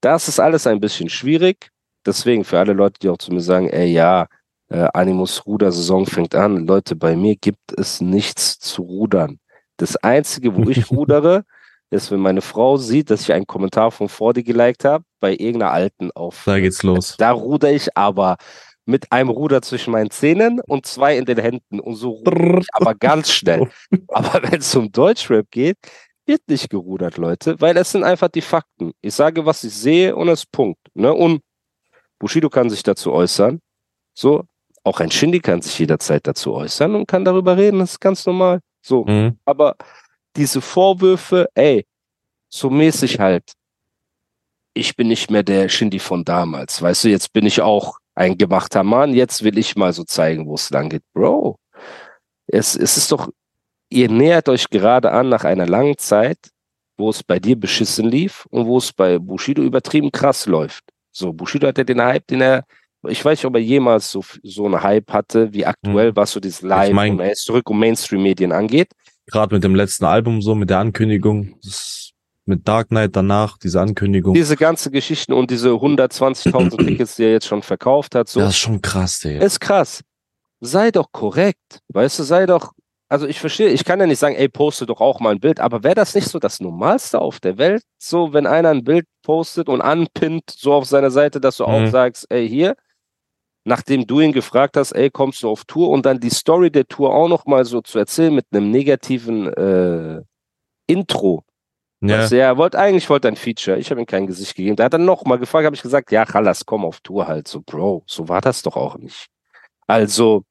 das 0.00 0.28
ist 0.28 0.38
alles 0.38 0.66
ein 0.66 0.80
bisschen 0.80 1.08
schwierig. 1.08 1.70
Deswegen 2.06 2.44
für 2.44 2.58
alle 2.58 2.72
Leute, 2.72 3.00
die 3.02 3.08
auch 3.08 3.18
zu 3.18 3.32
mir 3.32 3.40
sagen, 3.40 3.68
ey, 3.68 3.92
ja, 3.92 4.28
äh, 4.68 4.86
Animus 4.94 5.44
Ruder-Saison 5.46 6.06
fängt 6.06 6.34
an. 6.34 6.66
Leute, 6.66 6.94
bei 6.94 7.16
mir 7.16 7.36
gibt 7.36 7.72
es 7.76 8.00
nichts 8.00 8.58
zu 8.58 8.82
rudern. 8.82 9.40
Das 9.76 9.96
Einzige, 9.96 10.54
wo 10.54 10.68
ich 10.70 10.90
rudere, 10.90 11.44
ist, 11.90 12.10
wenn 12.10 12.20
meine 12.20 12.40
Frau 12.42 12.76
sieht, 12.76 13.10
dass 13.10 13.22
ich 13.22 13.32
einen 13.32 13.46
Kommentar 13.46 13.90
von 13.90 14.08
Fordi 14.08 14.42
geliked 14.42 14.84
habe, 14.84 15.04
bei 15.20 15.32
irgendeiner 15.32 15.72
alten 15.72 16.10
auf. 16.12 16.42
Da 16.44 16.60
geht's 16.60 16.82
los. 16.82 17.16
Da 17.18 17.30
ruder 17.32 17.72
ich 17.72 17.96
aber 17.96 18.36
mit 18.84 19.10
einem 19.12 19.28
Ruder 19.30 19.60
zwischen 19.62 19.90
meinen 19.92 20.10
Zähnen 20.10 20.60
und 20.66 20.86
zwei 20.86 21.16
in 21.18 21.24
den 21.26 21.38
Händen 21.38 21.80
und 21.80 21.94
so 21.96 22.10
ruder 22.10 22.58
ich 22.60 22.68
aber 22.72 22.94
ganz 22.94 23.30
schnell. 23.30 23.68
Aber 24.08 24.42
wenn 24.42 24.60
es 24.60 24.74
um 24.74 24.90
Deutschrap 24.90 25.46
geht, 25.50 25.76
wird 26.24 26.40
nicht 26.48 26.70
gerudert, 26.70 27.18
Leute, 27.18 27.60
weil 27.60 27.76
es 27.76 27.92
sind 27.92 28.04
einfach 28.04 28.28
die 28.28 28.40
Fakten. 28.40 28.92
Ich 29.02 29.14
sage, 29.14 29.44
was 29.44 29.62
ich 29.64 29.74
sehe 29.74 30.14
und 30.16 30.28
es 30.28 30.46
Punkt. 30.46 30.80
Ne? 30.94 31.12
Und 31.12 31.40
Bushido 32.18 32.48
kann 32.48 32.70
sich 32.70 32.82
dazu 32.82 33.12
äußern. 33.12 33.60
So, 34.14 34.44
auch 34.84 35.00
ein 35.00 35.10
Shindy 35.10 35.40
kann 35.40 35.60
sich 35.62 35.78
jederzeit 35.78 36.26
dazu 36.26 36.54
äußern 36.54 36.94
und 36.94 37.06
kann 37.06 37.24
darüber 37.24 37.56
reden. 37.56 37.80
Das 37.80 37.92
ist 37.92 38.00
ganz 38.00 38.24
normal. 38.26 38.60
So, 38.82 39.04
Mhm. 39.04 39.38
aber 39.44 39.76
diese 40.36 40.60
Vorwürfe, 40.60 41.48
ey, 41.54 41.86
so 42.48 42.70
mäßig 42.70 43.18
halt, 43.18 43.52
ich 44.74 44.94
bin 44.96 45.08
nicht 45.08 45.30
mehr 45.30 45.42
der 45.42 45.68
Shindy 45.68 45.98
von 45.98 46.24
damals, 46.24 46.80
weißt 46.80 47.04
du, 47.04 47.08
jetzt 47.08 47.32
bin 47.32 47.46
ich 47.46 47.60
auch 47.60 47.98
ein 48.14 48.36
gemachter 48.38 48.82
Mann, 48.82 49.14
jetzt 49.14 49.42
will 49.42 49.58
ich 49.58 49.76
mal 49.76 49.92
so 49.92 50.04
zeigen, 50.04 50.46
wo 50.46 50.54
es 50.54 50.70
lang 50.70 50.88
geht. 50.88 51.02
Bro, 51.12 51.58
es, 52.46 52.74
es 52.76 52.96
ist 52.96 53.12
doch, 53.12 53.28
ihr 53.90 54.10
nähert 54.10 54.48
euch 54.48 54.68
gerade 54.70 55.10
an 55.12 55.28
nach 55.28 55.44
einer 55.44 55.66
langen 55.66 55.96
Zeit, 55.98 56.38
wo 56.96 57.10
es 57.10 57.22
bei 57.22 57.38
dir 57.38 57.56
beschissen 57.58 58.08
lief 58.08 58.46
und 58.50 58.66
wo 58.66 58.78
es 58.78 58.92
bei 58.92 59.18
Bushido 59.18 59.62
übertrieben 59.62 60.10
krass 60.10 60.46
läuft. 60.46 60.84
So, 61.12 61.32
Bushido 61.32 61.66
hatte 61.68 61.84
den 61.84 62.02
Hype, 62.02 62.26
den 62.26 62.40
er, 62.40 62.64
ich 63.06 63.24
weiß 63.24 63.38
nicht, 63.38 63.44
ob 63.44 63.54
er 63.54 63.60
jemals 63.62 64.10
so, 64.10 64.24
so 64.42 64.66
einen 64.66 64.82
Hype 64.82 65.12
hatte, 65.12 65.52
wie 65.52 65.64
aktuell, 65.64 66.10
Mhm. 66.10 66.16
was 66.16 66.32
so 66.32 66.40
dieses 66.40 66.62
Live 66.62 66.92
mein- 66.92 67.12
und 67.12 67.20
er 67.20 67.34
zurück 67.34 67.70
um 67.70 67.78
Mainstream-Medien 67.78 68.50
angeht. 68.52 68.90
Gerade 69.30 69.54
mit 69.54 69.62
dem 69.64 69.74
letzten 69.74 70.04
Album 70.06 70.40
so, 70.42 70.54
mit 70.54 70.70
der 70.70 70.78
Ankündigung, 70.78 71.54
mit 72.46 72.66
Dark 72.66 72.88
Knight 72.88 73.14
danach, 73.14 73.58
diese 73.58 73.80
Ankündigung. 73.80 74.34
Diese 74.34 74.56
ganze 74.56 74.90
Geschichten 74.90 75.32
und 75.34 75.50
diese 75.50 75.70
120.000 75.70 76.78
Tickets, 76.84 77.16
die 77.16 77.24
er 77.24 77.32
jetzt 77.32 77.46
schon 77.46 77.62
verkauft 77.62 78.14
hat, 78.14 78.28
so, 78.28 78.40
das 78.40 78.50
ist 78.50 78.58
schon 78.58 78.80
krass, 78.80 79.20
Digga. 79.20 79.44
ist 79.44 79.60
krass. 79.60 80.02
Sei 80.60 80.90
doch 80.90 81.12
korrekt. 81.12 81.80
Weißt 81.88 82.18
du, 82.18 82.22
sei 82.24 82.46
doch, 82.46 82.72
also 83.10 83.26
ich 83.26 83.38
verstehe, 83.38 83.68
ich 83.68 83.84
kann 83.84 84.00
ja 84.00 84.06
nicht 84.06 84.18
sagen, 84.18 84.34
ey, 84.34 84.48
poste 84.48 84.86
doch 84.86 85.00
auch 85.00 85.20
mal 85.20 85.30
ein 85.30 85.40
Bild, 85.40 85.60
aber 85.60 85.82
wäre 85.84 85.94
das 85.94 86.14
nicht 86.14 86.28
so 86.28 86.38
das 86.38 86.58
Normalste 86.60 87.20
auf 87.20 87.38
der 87.38 87.58
Welt? 87.58 87.82
So, 87.98 88.32
wenn 88.32 88.46
einer 88.46 88.70
ein 88.70 88.82
Bild 88.82 89.06
postet 89.22 89.68
und 89.68 89.82
anpinnt, 89.82 90.50
so 90.50 90.72
auf 90.72 90.86
seiner 90.86 91.10
Seite, 91.10 91.40
dass 91.40 91.58
du 91.58 91.64
auch 91.66 91.80
Mhm. 91.80 91.90
sagst, 91.90 92.26
ey, 92.30 92.48
hier, 92.48 92.76
nachdem 93.68 94.06
du 94.06 94.20
ihn 94.20 94.32
gefragt 94.32 94.76
hast, 94.76 94.92
ey, 94.92 95.10
kommst 95.10 95.42
du 95.42 95.48
auf 95.50 95.64
Tour 95.64 95.90
und 95.90 96.06
dann 96.06 96.18
die 96.18 96.30
Story 96.30 96.70
der 96.70 96.86
Tour 96.86 97.14
auch 97.14 97.28
noch 97.28 97.44
mal 97.46 97.64
so 97.64 97.80
zu 97.82 97.98
erzählen 97.98 98.34
mit 98.34 98.46
einem 98.50 98.70
negativen 98.70 99.46
äh, 99.52 100.22
Intro. 100.86 101.44
ja. 102.00 102.26
Du, 102.26 102.34
ja, 102.36 102.46
er 102.48 102.56
wollte 102.56 102.78
eigentlich 102.78 103.08
wollte 103.10 103.28
ein 103.28 103.36
Feature. 103.36 103.78
Ich 103.78 103.90
habe 103.90 104.00
ihm 104.00 104.06
kein 104.06 104.26
Gesicht 104.26 104.56
gegeben. 104.56 104.76
Da 104.76 104.84
hat 104.84 104.94
er 104.94 104.98
noch 104.98 105.24
mal 105.26 105.38
gefragt, 105.38 105.66
habe 105.66 105.76
ich 105.76 105.82
gesagt, 105.82 106.10
ja, 106.10 106.24
Chalas, 106.24 106.64
komm 106.64 106.84
auf 106.84 107.00
Tour 107.00 107.28
halt. 107.28 107.46
So, 107.46 107.60
Bro, 107.60 108.04
so 108.06 108.28
war 108.28 108.40
das 108.40 108.62
doch 108.62 108.76
auch 108.76 108.96
nicht. 108.96 109.26
Also, 109.86 110.44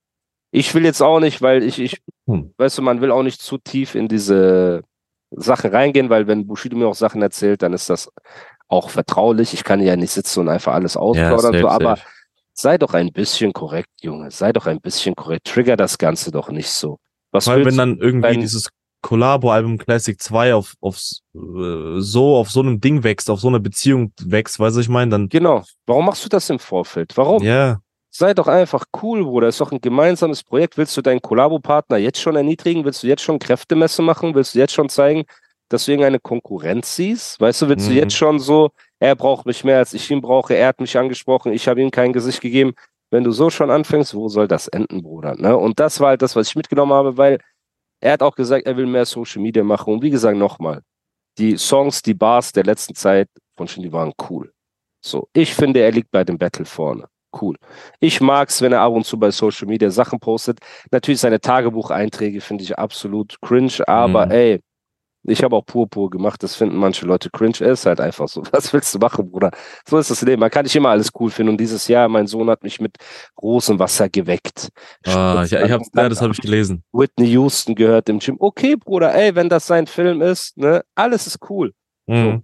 ich 0.52 0.74
will 0.76 0.86
jetzt 0.86 1.02
auch 1.02 1.20
nicht, 1.20 1.42
weil 1.42 1.64
ich, 1.64 1.80
ich, 1.80 2.02
Hm. 2.28 2.54
weißt 2.58 2.78
du, 2.78 2.82
man 2.82 3.02
will 3.02 3.12
auch 3.12 3.24
nicht 3.24 3.42
zu 3.42 3.58
tief 3.58 3.96
in 3.96 4.08
diese 4.08 4.84
Sachen 5.32 5.72
reingehen, 5.72 6.10
weil 6.10 6.28
wenn 6.28 6.46
Bushido 6.48 6.78
mir 6.78 6.88
auch 6.88 6.96
Sachen 6.96 7.22
erzählt, 7.22 7.62
dann 7.62 7.74
ist 7.74 7.90
das 7.90 8.12
auch 8.68 8.90
vertraulich. 8.90 9.54
Ich 9.54 9.64
kann 9.64 9.82
ja 9.82 9.96
nicht 9.96 10.12
sitzen 10.12 10.42
und 10.42 10.50
einfach 10.50 10.74
alles 10.74 10.94
Ja, 10.94 11.00
ausplaudern. 11.02 11.54
safe, 11.54 11.60
so, 11.62 11.68
aber 11.70 11.96
safe. 11.98 12.08
Sei 12.58 12.78
doch 12.78 12.94
ein 12.94 13.12
bisschen 13.12 13.54
korrekt, 13.54 13.90
Junge. 14.02 14.32
Sei 14.32 14.52
doch 14.52 14.66
ein 14.66 14.82
bisschen 14.82 15.16
korrekt. 15.16 15.46
Trigger 15.48 15.78
das 15.78 15.98
Ganze 15.98 16.32
doch 16.32 16.50
nicht 16.50 16.70
so. 16.70 16.98
Was 17.32 17.48
Weil 17.48 17.58
willst 17.66 17.72
wenn 17.72 17.78
dann 17.78 17.98
irgendwie 18.00 18.30
wenn- 18.30 18.42
dieses 18.42 18.70
Collabo-Album 19.04 19.78
Classic 19.78 20.20
2 20.20 20.56
auf, 20.56 20.74
auf 20.82 20.98
äh, 21.36 22.00
so, 22.00 22.36
auf 22.36 22.50
so 22.50 22.62
einem 22.62 22.82
Ding 22.82 23.04
wächst, 23.04 23.30
auf 23.30 23.40
so 23.40 23.48
eine 23.48 23.60
Beziehung 23.60 24.12
wächst, 24.22 24.60
weißt 24.60 24.76
du, 24.76 24.82
ich 24.82 24.90
meine, 24.90 25.12
dann. 25.12 25.30
Genau. 25.30 25.64
Warum 25.86 26.06
machst 26.06 26.26
du 26.26 26.30
das 26.30 26.50
im 26.50 26.60
Vorfeld? 26.60 27.16
Warum? 27.16 27.44
Ja. 27.44 27.78
Sei 28.10 28.34
doch 28.34 28.48
einfach 28.48 28.86
cool, 29.04 29.24
Bruder. 29.24 29.48
Ist 29.50 29.62
doch 29.62 29.72
ein 29.72 29.80
gemeinsames 29.80 30.44
Projekt. 30.44 30.78
Willst 30.78 30.98
du 30.98 31.02
deinen 31.04 31.22
Kollabo-Partner 31.22 31.98
jetzt 31.98 32.20
schon 32.20 32.36
erniedrigen? 32.36 32.84
Willst 32.84 33.04
du 33.04 33.08
jetzt 33.08 33.22
schon 33.22 33.38
Kräftemesse 33.38 34.02
machen? 34.02 34.34
Willst 34.34 34.56
du 34.56 34.60
jetzt 34.60 34.74
schon 34.74 34.90
zeigen, 34.90 35.24
dass 35.70 35.86
du 35.86 35.92
irgendeine 35.92 36.20
Konkurrenz 36.20 36.96
siehst? 36.96 37.40
Weißt 37.40 37.62
du, 37.62 37.70
willst 37.70 37.88
Mhm. 37.88 37.94
du 37.94 38.00
jetzt 38.00 38.16
schon 38.16 38.40
so, 38.40 38.72
er 39.00 39.16
braucht 39.16 39.46
mich 39.46 39.64
mehr, 39.64 39.78
als 39.78 39.94
ich 39.94 40.10
ihn 40.12 40.22
brauche, 40.22 40.56
er 40.56 40.68
hat 40.68 40.80
mich 40.82 40.98
angesprochen, 40.98 41.54
ich 41.54 41.68
habe 41.68 41.82
ihm 41.82 41.92
kein 41.92 42.14
Gesicht 42.14 42.42
gegeben. 42.42 42.74
Wenn 43.10 43.24
du 43.24 43.32
so 43.32 43.50
schon 43.50 43.72
anfängst, 43.72 44.14
wo 44.16 44.28
soll 44.28 44.48
das 44.48 44.68
enden, 44.68 45.02
Bruder? 45.02 45.36
Ne? 45.36 45.56
Und 45.56 45.80
das 45.80 46.00
war 46.00 46.10
halt 46.10 46.22
das, 46.22 46.36
was 46.36 46.50
ich 46.50 46.56
mitgenommen 46.56 46.92
habe, 46.94 47.18
weil 47.18 47.40
er 48.02 48.14
hat 48.14 48.22
auch 48.22 48.36
gesagt, 48.36 48.66
er 48.66 48.76
will 48.76 48.86
mehr 48.86 49.06
Social 49.06 49.42
Media 49.42 49.64
machen. 49.64 49.94
Und 49.94 50.02
wie 50.02 50.10
gesagt, 50.10 50.38
nochmal, 50.38 50.82
die 51.38 51.58
Songs, 51.58 52.02
die 52.02 52.14
Bars 52.14 52.52
der 52.52 52.64
letzten 52.66 52.96
Zeit 52.96 53.30
von 53.56 53.68
Shindy 53.68 53.92
waren 53.94 54.12
cool. 54.30 54.52
So, 55.06 55.30
ich 55.34 55.54
finde, 55.54 55.80
er 55.82 55.92
liegt 55.92 56.12
bei 56.12 56.24
dem 56.24 56.38
Battle 56.38 56.66
vorne. 56.66 57.06
Cool. 57.40 57.56
Ich 58.00 58.20
mag's, 58.20 58.62
wenn 58.62 58.74
er 58.74 58.82
ab 58.82 58.94
und 58.94 59.06
zu 59.06 59.18
bei 59.20 59.32
Social 59.32 59.68
Media 59.68 59.90
Sachen 59.90 60.20
postet. 60.20 60.60
Natürlich 60.92 61.20
seine 61.22 61.40
Tagebucheinträge 61.40 62.42
finde 62.42 62.64
ich 62.64 62.78
absolut 62.78 63.40
cringe, 63.42 63.88
aber 63.88 64.26
Mhm. 64.26 64.32
ey, 64.32 64.60
ich 65.28 65.44
habe 65.44 65.56
auch 65.56 65.66
Purpur 65.66 66.10
gemacht, 66.10 66.42
das 66.42 66.56
finden 66.56 66.78
manche 66.78 67.06
Leute 67.06 67.30
cringe. 67.30 67.58
Er 67.60 67.72
ist 67.72 67.86
halt 67.86 68.00
einfach 68.00 68.28
so. 68.28 68.44
Was 68.52 68.72
willst 68.74 68.94
du 68.96 69.00
machen, 69.00 69.30
Bruder? 69.30 69.52
So 69.88 69.98
ist 69.98 70.10
das 70.10 70.22
Leben. 70.22 70.40
Man 70.40 70.50
kann 70.50 70.64
nicht 70.64 70.76
immer 70.76 70.90
alles 70.90 71.12
cool 71.20 71.30
finden. 71.30 71.52
Und 71.52 71.58
dieses 71.60 71.88
Jahr, 71.88 72.08
mein 72.08 72.28
Sohn 72.28 72.50
hat 72.50 72.64
mich 72.64 72.80
mit 72.80 72.96
Rosenwasser 73.42 74.10
geweckt. 74.10 74.70
Ah, 75.06 75.44
ich, 75.46 75.52
ich 75.52 75.72
hab, 75.72 75.82
ja, 75.96 76.10
das 76.10 76.22
habe 76.22 76.32
ich 76.32 76.40
gelesen. 76.40 76.84
Whitney 76.94 77.28
Houston 77.28 77.76
gehört 77.76 78.08
im 78.10 78.20
Gym. 78.20 78.38
Okay, 78.40 78.76
Bruder, 78.76 79.14
ey, 79.14 79.36
wenn 79.36 79.50
das 79.50 79.68
sein 79.68 79.86
Film 79.86 80.22
ist, 80.22 80.58
ne, 80.58 80.84
alles 80.96 81.28
ist 81.28 81.40
cool. 81.50 81.74
Mhm. 82.08 82.44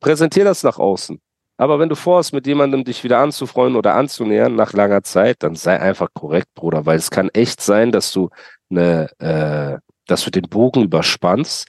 Präsentier 0.00 0.44
das 0.44 0.62
nach 0.62 0.78
außen. 0.78 1.18
Aber 1.56 1.78
wenn 1.78 1.88
du 1.88 1.94
vorhast, 1.94 2.32
mit 2.32 2.46
jemandem 2.46 2.84
dich 2.84 3.04
wieder 3.04 3.20
anzufreuen 3.20 3.76
oder 3.76 3.94
anzunähern 3.94 4.56
nach 4.56 4.72
langer 4.72 5.02
Zeit, 5.04 5.36
dann 5.44 5.54
sei 5.54 5.80
einfach 5.80 6.08
korrekt, 6.12 6.48
Bruder, 6.54 6.84
weil 6.84 6.98
es 6.98 7.10
kann 7.10 7.28
echt 7.30 7.60
sein, 7.60 7.92
dass 7.92 8.12
du 8.12 8.28
ne, 8.68 9.08
äh, 9.18 9.78
dass 10.06 10.24
du 10.24 10.30
den 10.30 10.48
Bogen 10.48 10.82
überspannst, 10.82 11.68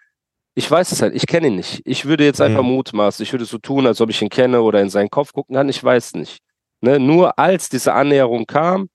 ich 0.55 0.69
weiß 0.69 0.91
es 0.91 1.01
halt, 1.01 1.15
ich 1.15 1.27
kenne 1.27 1.47
ihn 1.47 1.55
nicht. 1.55 1.81
Ich 1.85 2.05
würde 2.05 2.25
jetzt 2.25 2.41
einfach 2.41 2.61
Mhm. 2.63 2.69
mutmaßen, 2.69 3.23
ich 3.23 3.31
würde 3.31 3.45
so 3.45 3.57
tun, 3.57 3.87
als 3.87 4.01
ob 4.01 4.09
ich 4.09 4.21
ihn 4.21 4.29
kenne 4.29 4.61
oder 4.61 4.81
in 4.81 4.89
seinen 4.89 5.09
Kopf 5.09 5.33
gucken 5.33 5.55
kann, 5.55 5.69
ich 5.69 5.83
weiß 5.83 6.13
nicht. 6.15 6.39
Ne? 6.81 6.99
Nur 6.99 7.37
als 7.39 7.69
diese 7.69 7.93
Annäherung 7.93 8.45
kam, 8.45 8.89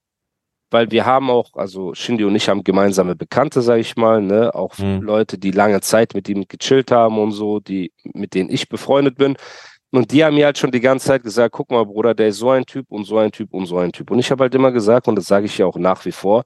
weil 0.70 0.90
wir 0.90 1.06
haben 1.06 1.30
auch, 1.30 1.50
also 1.54 1.94
Shindy 1.94 2.24
und 2.24 2.34
ich 2.34 2.48
haben 2.48 2.64
gemeinsame 2.64 3.14
Bekannte, 3.16 3.62
sage 3.62 3.80
ich 3.80 3.96
mal, 3.96 4.20
ne? 4.20 4.54
auch 4.54 4.76
Mhm. 4.78 5.02
Leute, 5.02 5.38
die 5.38 5.52
lange 5.52 5.80
Zeit 5.80 6.14
mit 6.14 6.28
ihm 6.28 6.44
gechillt 6.48 6.90
haben 6.90 7.18
und 7.18 7.32
so, 7.32 7.60
die, 7.60 7.92
mit 8.14 8.34
denen 8.34 8.50
ich 8.50 8.68
befreundet 8.68 9.16
bin. 9.16 9.36
Und 9.92 10.10
die 10.12 10.24
haben 10.24 10.34
mir 10.34 10.46
halt 10.46 10.58
schon 10.58 10.72
die 10.72 10.80
ganze 10.80 11.06
Zeit 11.06 11.22
gesagt, 11.22 11.52
guck 11.54 11.70
mal, 11.70 11.84
Bruder, 11.86 12.14
der 12.14 12.28
ist 12.28 12.38
so 12.38 12.50
ein 12.50 12.66
Typ 12.66 12.86
und 12.90 13.04
so 13.04 13.18
ein 13.18 13.30
Typ 13.32 13.54
und 13.54 13.66
so 13.66 13.78
ein 13.78 13.92
Typ. 13.92 14.10
Und 14.10 14.18
ich 14.18 14.30
habe 14.30 14.42
halt 14.44 14.54
immer 14.54 14.72
gesagt, 14.72 15.06
und 15.08 15.16
das 15.16 15.26
sage 15.26 15.46
ich 15.46 15.56
ja 15.58 15.66
auch 15.66 15.76
nach 15.78 16.04
wie 16.04 16.12
vor, 16.12 16.42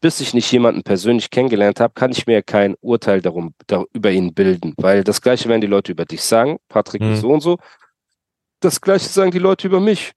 bis 0.00 0.20
ich 0.20 0.34
nicht 0.34 0.50
jemanden 0.52 0.82
persönlich 0.82 1.30
kennengelernt 1.30 1.80
habe, 1.80 1.94
kann 1.94 2.10
ich 2.12 2.26
mir 2.26 2.42
kein 2.42 2.74
Urteil 2.80 3.20
darum, 3.22 3.54
da, 3.66 3.84
über 3.92 4.10
ihn 4.10 4.34
bilden. 4.34 4.74
Weil 4.76 5.04
das 5.04 5.20
Gleiche 5.22 5.48
werden 5.48 5.60
die 5.62 5.66
Leute 5.66 5.92
über 5.92 6.04
dich 6.04 6.22
sagen, 6.22 6.58
Patrick 6.68 7.02
Mhm. 7.02 7.12
ist 7.14 7.20
so 7.22 7.30
und 7.32 7.40
so. 7.40 7.58
Das 8.60 8.80
Gleiche 8.80 9.08
sagen 9.08 9.30
die 9.30 9.38
Leute 9.38 9.66
über 9.66 9.80
mich. 9.80 10.12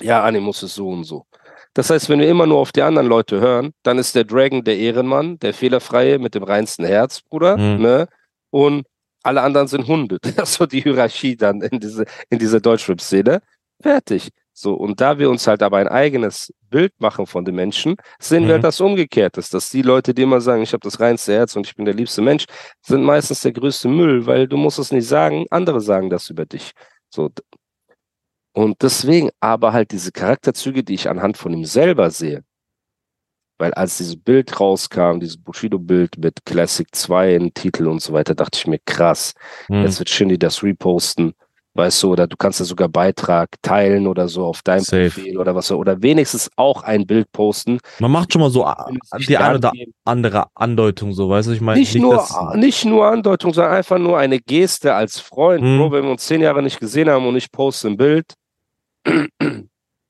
Ja, 0.00 0.22
Animus 0.24 0.62
ist 0.62 0.74
so 0.74 0.88
und 0.88 1.04
so. 1.04 1.26
Das 1.74 1.90
heißt, 1.90 2.08
wenn 2.08 2.18
wir 2.20 2.28
immer 2.28 2.46
nur 2.46 2.58
auf 2.58 2.72
die 2.72 2.82
anderen 2.82 3.06
Leute 3.06 3.40
hören, 3.40 3.72
dann 3.82 3.98
ist 3.98 4.14
der 4.14 4.24
Dragon 4.24 4.62
der 4.64 4.76
Ehrenmann, 4.78 5.38
der 5.38 5.54
Fehlerfreie 5.54 6.18
mit 6.18 6.34
dem 6.34 6.42
reinsten 6.42 6.84
Herz, 6.84 7.22
Bruder, 7.22 7.56
Mhm. 7.56 7.82
ne? 7.82 8.08
Und 8.50 8.86
alle 9.22 9.40
anderen 9.42 9.68
sind 9.68 9.86
Hunde. 9.86 10.18
Das 10.36 10.50
ist 10.50 10.54
so 10.56 10.66
die 10.66 10.82
Hierarchie 10.82 11.36
dann 11.36 11.62
in 11.62 11.78
diese, 11.80 12.04
in 12.28 12.38
dieser 12.38 12.60
Deutschrap-Szene. 12.60 13.40
Fertig. 13.80 14.28
So, 14.54 14.74
und 14.74 15.00
da 15.00 15.18
wir 15.18 15.30
uns 15.30 15.46
halt 15.46 15.62
aber 15.62 15.78
ein 15.78 15.88
eigenes 15.88 16.52
Bild 16.68 16.92
machen 17.00 17.26
von 17.26 17.44
den 17.44 17.54
Menschen, 17.54 17.96
sehen 18.20 18.46
wir 18.48 18.58
Mhm. 18.58 18.62
das 18.62 18.80
Umgekehrtes, 18.80 19.48
dass 19.48 19.70
die 19.70 19.80
Leute, 19.82 20.12
die 20.12 20.22
immer 20.22 20.40
sagen, 20.42 20.62
ich 20.62 20.72
habe 20.74 20.82
das 20.84 21.00
reinste 21.00 21.32
Herz 21.32 21.56
und 21.56 21.66
ich 21.66 21.74
bin 21.74 21.86
der 21.86 21.94
liebste 21.94 22.20
Mensch, 22.20 22.44
sind 22.82 23.02
meistens 23.02 23.40
der 23.40 23.52
größte 23.52 23.88
Müll, 23.88 24.26
weil 24.26 24.46
du 24.46 24.56
musst 24.58 24.78
es 24.78 24.92
nicht 24.92 25.06
sagen, 25.08 25.46
andere 25.50 25.80
sagen 25.80 26.10
das 26.10 26.28
über 26.28 26.44
dich. 26.44 26.72
So. 27.08 27.30
Und 28.54 28.82
deswegen 28.82 29.30
aber 29.40 29.72
halt 29.72 29.92
diese 29.92 30.12
Charakterzüge, 30.12 30.84
die 30.84 30.94
ich 30.94 31.08
anhand 31.08 31.38
von 31.38 31.54
ihm 31.54 31.64
selber 31.64 32.10
sehe, 32.10 32.44
weil 33.58 33.72
als 33.74 33.96
dieses 33.98 34.16
Bild 34.16 34.58
rauskam, 34.60 35.20
dieses 35.20 35.38
Bushido-Bild 35.38 36.18
mit 36.18 36.44
Classic 36.44 36.86
2 36.92 37.34
in 37.36 37.54
Titel 37.54 37.86
und 37.86 38.02
so 38.02 38.12
weiter, 38.12 38.34
dachte 38.34 38.58
ich 38.58 38.66
mir, 38.66 38.80
krass, 38.84 39.32
Mhm. 39.68 39.84
Jetzt 39.84 39.98
wird 39.98 40.10
Shindy 40.10 40.38
das 40.38 40.62
reposten, 40.62 41.32
weißt 41.74 42.02
du, 42.02 42.12
oder 42.12 42.26
du 42.26 42.36
kannst 42.36 42.60
ja 42.60 42.66
sogar 42.66 42.88
Beitrag 42.88 43.48
teilen 43.62 44.06
oder 44.06 44.28
so 44.28 44.44
auf 44.44 44.62
deinem 44.62 44.82
Safe. 44.82 45.10
Profil 45.10 45.38
oder 45.38 45.54
was, 45.54 45.70
oder 45.72 46.02
wenigstens 46.02 46.50
auch 46.56 46.82
ein 46.82 47.06
Bild 47.06 47.32
posten. 47.32 47.78
Man 47.98 48.10
macht 48.10 48.32
schon 48.32 48.42
mal 48.42 48.50
so 48.50 48.66
die 49.26 49.38
eine 49.38 49.56
oder 49.56 49.72
andere 50.04 50.46
Andeutung, 50.54 51.12
so, 51.14 51.28
weißt 51.30 51.48
du, 51.48 51.52
ich 51.52 51.60
meine, 51.60 51.80
Nicht, 51.80 51.94
nur, 51.94 52.16
dass- 52.16 52.36
nicht 52.56 52.84
nur 52.84 53.06
Andeutung, 53.06 53.54
sondern 53.54 53.72
einfach 53.74 53.98
nur 53.98 54.18
eine 54.18 54.38
Geste 54.38 54.94
als 54.94 55.18
Freund. 55.18 55.62
Mhm. 55.62 55.78
Bro, 55.78 55.92
wenn 55.92 56.04
wir 56.04 56.10
uns 56.10 56.26
zehn 56.26 56.40
Jahre 56.42 56.62
nicht 56.62 56.78
gesehen 56.78 57.08
haben 57.08 57.26
und 57.26 57.36
ich 57.36 57.50
poste 57.50 57.88
ein 57.88 57.96
Bild 57.96 58.26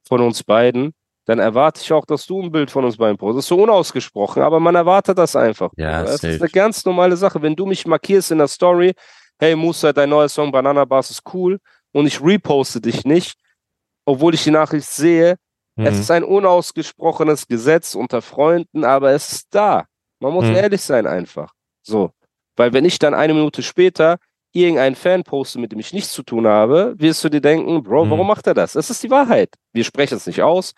von 0.09 0.21
uns 0.21 0.43
beiden, 0.43 0.93
dann 1.25 1.39
erwarte 1.39 1.81
ich 1.83 1.93
auch, 1.93 2.05
dass 2.05 2.27
du 2.27 2.43
ein 2.43 2.51
Bild 2.51 2.71
von 2.71 2.85
uns 2.85 2.97
beiden 2.97 3.17
postest. 3.17 3.47
So 3.49 3.63
unausgesprochen, 3.63 4.43
aber 4.43 4.59
man 4.59 4.75
erwartet 4.75 5.17
das 5.19 5.37
einfach. 5.37 5.71
Ja, 5.77 6.03
das 6.03 6.25
ist 6.25 6.41
eine 6.43 6.51
ganz 6.51 6.85
normale 6.85 7.17
Sache. 7.17 7.41
Wenn 7.41 7.55
du 7.55 7.65
mich 7.67 7.87
markierst 7.87 8.33
in 8.33 8.39
der 8.39 8.49
Story, 8.49 8.93
hey 9.43 9.57
Musa, 9.57 9.93
dein 9.93 10.09
neuer 10.09 10.29
Song 10.29 10.53
Banana 10.53 10.85
Bars 10.85 11.11
ist 11.11 11.23
cool 11.35 11.59
und 11.91 12.07
ich 12.07 12.23
reposte 12.23 12.81
dich 12.81 13.05
nicht, 13.05 13.35
obwohl 14.05 14.35
ich 14.35 14.45
die 14.45 14.53
Nachricht 14.53 14.89
sehe, 14.89 15.37
es 15.79 15.97
Mhm. 15.97 16.01
ist 16.01 16.11
ein 16.13 16.23
unausgesprochenes 16.23 17.49
Gesetz 17.49 17.97
unter 17.97 18.23
Freunden, 18.23 18.85
aber 18.85 19.11
es 19.11 19.33
ist 19.33 19.49
da. 19.53 19.87
Man 20.21 20.33
muss 20.33 20.49
Mhm. 20.49 20.55
ehrlich 20.55 20.81
sein 20.83 21.09
einfach. 21.09 21.53
So. 21.83 22.13
Weil 22.55 22.73
wenn 22.73 22.85
ich 22.85 23.01
dann 23.01 23.15
eine 23.15 23.35
Minute 23.35 23.65
später 23.65 24.19
irgendeinen 24.53 24.95
Fan 24.95 25.25
poste, 25.25 25.59
mit 25.59 25.73
dem 25.73 25.81
ich 25.81 25.93
nichts 25.93 26.13
zu 26.13 26.23
tun 26.23 26.47
habe, 26.47 26.95
wirst 26.99 27.25
du 27.25 27.29
dir 27.29 27.41
denken, 27.41 27.83
Bro, 27.83 28.05
Mhm. 28.05 28.11
warum 28.11 28.29
macht 28.29 28.47
er 28.47 28.55
das? 28.55 28.77
Es 28.77 28.91
ist 28.91 29.03
die 29.03 29.11
Wahrheit. 29.11 29.57
Wir 29.73 29.83
sprechen 29.83 30.19
es 30.19 30.27
nicht 30.29 30.43
aus, 30.43 30.73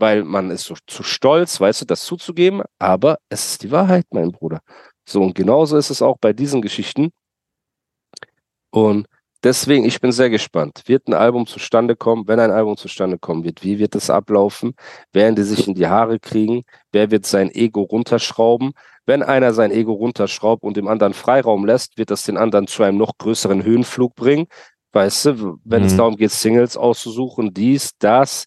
weil 0.00 0.24
man 0.24 0.50
ist 0.50 0.64
so, 0.64 0.74
zu 0.88 1.04
stolz, 1.04 1.60
weißt 1.60 1.82
du, 1.82 1.84
das 1.84 2.02
zuzugeben, 2.02 2.62
aber 2.80 3.18
es 3.28 3.52
ist 3.52 3.62
die 3.62 3.70
Wahrheit, 3.70 4.06
mein 4.10 4.32
Bruder. 4.32 4.62
So, 5.08 5.22
und 5.22 5.36
genauso 5.36 5.76
ist 5.76 5.90
es 5.90 6.02
auch 6.02 6.18
bei 6.20 6.32
diesen 6.32 6.60
Geschichten. 6.60 7.12
Und 8.70 9.06
Deswegen, 9.42 9.86
ich 9.86 10.00
bin 10.02 10.12
sehr 10.12 10.28
gespannt. 10.28 10.82
Wird 10.84 11.08
ein 11.08 11.14
Album 11.14 11.46
zustande 11.46 11.96
kommen? 11.96 12.28
Wenn 12.28 12.40
ein 12.40 12.50
Album 12.50 12.76
zustande 12.76 13.18
kommen 13.18 13.42
wird, 13.42 13.64
wie 13.64 13.78
wird 13.78 13.94
es 13.94 14.10
ablaufen? 14.10 14.74
Werden 15.14 15.34
die 15.34 15.44
sich 15.44 15.66
in 15.66 15.74
die 15.74 15.86
Haare 15.86 16.18
kriegen? 16.18 16.64
Wer 16.92 17.10
wird 17.10 17.24
sein 17.24 17.50
Ego 17.50 17.80
runterschrauben? 17.80 18.72
Wenn 19.06 19.22
einer 19.22 19.54
sein 19.54 19.70
Ego 19.70 19.92
runterschraubt 19.92 20.62
und 20.62 20.76
dem 20.76 20.88
anderen 20.88 21.14
Freiraum 21.14 21.64
lässt, 21.64 21.96
wird 21.96 22.10
das 22.10 22.24
den 22.24 22.36
anderen 22.36 22.66
zu 22.66 22.82
einem 22.82 22.98
noch 22.98 23.16
größeren 23.16 23.64
Höhenflug 23.64 24.14
bringen. 24.14 24.46
Weißt 24.92 25.24
du, 25.24 25.58
wenn 25.64 25.80
mhm. 25.80 25.86
es 25.86 25.96
darum 25.96 26.16
geht, 26.16 26.32
Singles 26.32 26.76
auszusuchen, 26.76 27.54
dies, 27.54 27.92
das. 27.98 28.44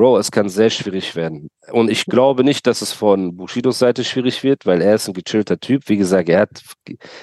Bro, 0.00 0.16
es 0.16 0.30
kann 0.30 0.48
sehr 0.48 0.70
schwierig 0.70 1.14
werden. 1.14 1.50
Und 1.72 1.90
ich 1.90 2.06
glaube 2.06 2.42
nicht, 2.42 2.66
dass 2.66 2.80
es 2.80 2.90
von 2.90 3.36
Bushidos 3.36 3.80
Seite 3.80 4.02
schwierig 4.02 4.42
wird, 4.42 4.64
weil 4.64 4.80
er 4.80 4.94
ist 4.94 5.06
ein 5.08 5.12
gechillter 5.12 5.60
Typ. 5.60 5.90
Wie 5.90 5.98
gesagt, 5.98 6.30
er 6.30 6.40
hat, 6.40 6.62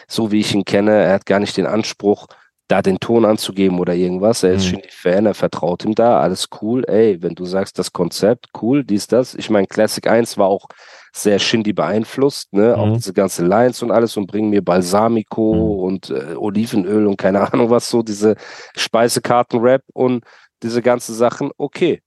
so 0.08 0.32
wie 0.32 0.42
ich 0.42 0.54
ihn 0.54 0.64
kenne, 0.64 0.92
er 0.92 1.14
hat 1.14 1.26
gar 1.26 1.40
nicht 1.40 1.58
den 1.58 1.66
Anspruch, 1.66 2.28
da 2.68 2.84
den 2.84 3.00
Ton 3.00 3.26
anzugeben 3.26 3.80
oder 3.80 3.96
irgendwas. 3.96 4.44
Er 4.44 4.54
ist 4.54 4.66
mhm. 4.66 4.70
schon 4.70 4.82
die 4.84 4.92
Fan, 4.92 5.26
er 5.26 5.34
vertraut 5.34 5.86
ihm 5.86 5.96
da, 5.96 6.20
alles 6.20 6.50
cool. 6.62 6.84
Ey, 6.88 7.20
wenn 7.24 7.34
du 7.34 7.46
sagst, 7.46 7.80
das 7.80 7.94
Konzept, 7.94 8.50
cool, 8.62 8.84
dies, 8.84 9.08
das. 9.08 9.34
Ich 9.34 9.50
meine, 9.50 9.66
Classic 9.66 10.06
1 10.06 10.38
war 10.38 10.46
auch 10.46 10.68
sehr 11.14 11.40
Shindy 11.40 11.74
beeinflusst, 11.74 12.54
ne? 12.54 12.76
Mhm. 12.76 12.80
Auch 12.80 12.94
diese 12.94 13.14
ganze 13.14 13.44
Lines 13.44 13.82
und 13.82 13.90
alles 13.90 14.16
und 14.18 14.28
bringen 14.28 14.52
mir 14.52 14.62
Balsamico 14.62 15.56
mhm. 15.56 15.84
und 15.84 16.10
äh, 16.12 16.36
Olivenöl 16.36 17.08
und 17.08 17.18
keine 17.18 17.42
Ahnung 17.52 17.72
was 17.72 17.90
so, 17.90 18.04
diese 18.04 18.36
Speisekarten-Rap 18.76 19.82
und 19.94 20.24
diese 20.62 20.84
ganzen 20.84 21.16
Sachen, 21.16 21.50
okay. 21.58 22.04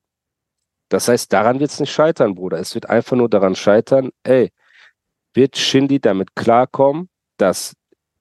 Das 0.90 1.08
heißt, 1.08 1.32
daran 1.32 1.60
wird 1.60 1.70
es 1.70 1.80
nicht 1.80 1.92
scheitern, 1.92 2.34
Bruder. 2.34 2.58
Es 2.58 2.74
wird 2.74 2.90
einfach 2.90 3.16
nur 3.16 3.30
daran 3.30 3.54
scheitern, 3.54 4.10
ey, 4.24 4.50
wird 5.32 5.56
Shindy 5.56 6.00
damit 6.00 6.34
klarkommen, 6.34 7.08
dass 7.38 7.74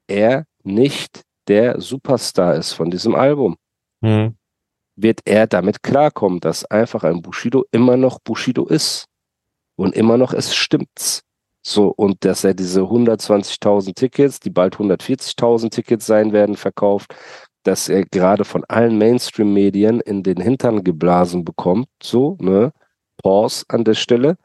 er 0.08 0.46
nicht 0.64 1.24
der 1.48 1.82
Superstar 1.82 2.56
ist 2.56 2.74
von 2.74 2.92
diesem 2.92 3.16
Album. 3.16 3.58
Mhm. 4.02 4.38
Wird 4.96 5.22
er 5.26 5.48
damit 5.48 5.82
klarkommen, 5.82 6.40
dass 6.40 6.64
einfach 6.66 7.04
ein 7.04 7.22
Bushido 7.22 7.66
immer 7.72 7.98
noch 7.98 8.20
Bushido 8.20 8.68
ist 8.68 9.06
und 9.76 9.96
immer 9.96 10.18
noch 10.18 10.34
es 10.34 10.56
stimmt's. 10.56 11.24
So, 11.62 11.88
und 11.88 12.24
dass 12.24 12.44
er 12.44 12.54
diese 12.54 12.82
120.000 12.82 13.96
Tickets, 13.96 14.40
die 14.40 14.50
bald 14.50 14.76
140.000 14.78 15.72
Tickets 15.72 16.06
sein 16.06 16.32
werden, 16.34 16.56
verkauft, 16.56 17.16
dass 17.64 17.90
er 17.90 18.06
gerade 18.06 18.46
von 18.46 18.64
allen 18.66 18.98
Mainstream-Medien 18.98 20.00
in 20.02 20.24
den 20.24 20.42
Hintern 20.42 20.84
geblasen 20.84 21.44
bekommt, 21.44 21.88
so, 22.02 22.38
ne? 22.40 22.72
Pause 23.22 23.66
an 23.68 23.84
der 23.84 23.96
Stelle. 23.96 24.38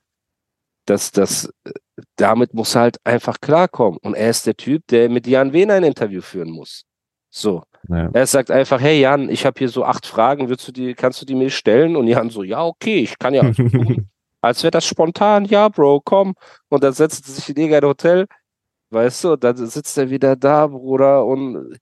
Dass 0.86 1.12
das, 1.12 1.50
damit 2.16 2.52
muss 2.54 2.74
er 2.74 2.82
halt 2.82 2.98
einfach 3.04 3.40
klarkommen. 3.40 3.98
Und 4.02 4.14
er 4.14 4.30
ist 4.30 4.46
der 4.46 4.56
Typ, 4.56 4.86
der 4.88 5.08
mit 5.08 5.26
Jan 5.26 5.52
Wehner 5.52 5.74
ein 5.74 5.84
Interview 5.84 6.20
führen 6.20 6.50
muss. 6.50 6.84
So. 7.30 7.62
Ja. 7.88 8.10
Er 8.12 8.26
sagt 8.26 8.50
einfach, 8.50 8.80
hey 8.80 9.00
Jan, 9.00 9.28
ich 9.28 9.46
habe 9.46 9.58
hier 9.58 9.68
so 9.68 9.84
acht 9.84 10.06
Fragen, 10.06 10.48
willst 10.48 10.66
du 10.68 10.72
die, 10.72 10.94
kannst 10.94 11.20
du 11.20 11.26
die 11.26 11.34
mir 11.34 11.50
stellen? 11.50 11.96
Und 11.96 12.06
Jan 12.06 12.30
so, 12.30 12.42
ja, 12.42 12.64
okay, 12.64 13.00
ich 13.00 13.18
kann 13.18 13.34
ja. 13.34 13.42
Als 14.40 14.62
wäre 14.62 14.72
das 14.72 14.84
spontan, 14.84 15.46
ja, 15.46 15.68
Bro, 15.68 16.02
komm. 16.04 16.34
Und 16.68 16.84
dann 16.84 16.92
setzt 16.92 17.26
er 17.26 17.32
sich 17.32 17.48
in 17.48 17.56
irgendein 17.56 17.88
Hotel, 17.88 18.26
weißt 18.90 19.24
du, 19.24 19.36
dann 19.36 19.56
sitzt 19.56 19.96
er 19.96 20.10
wieder 20.10 20.36
da, 20.36 20.66
Bruder, 20.66 21.24
und 21.24 21.78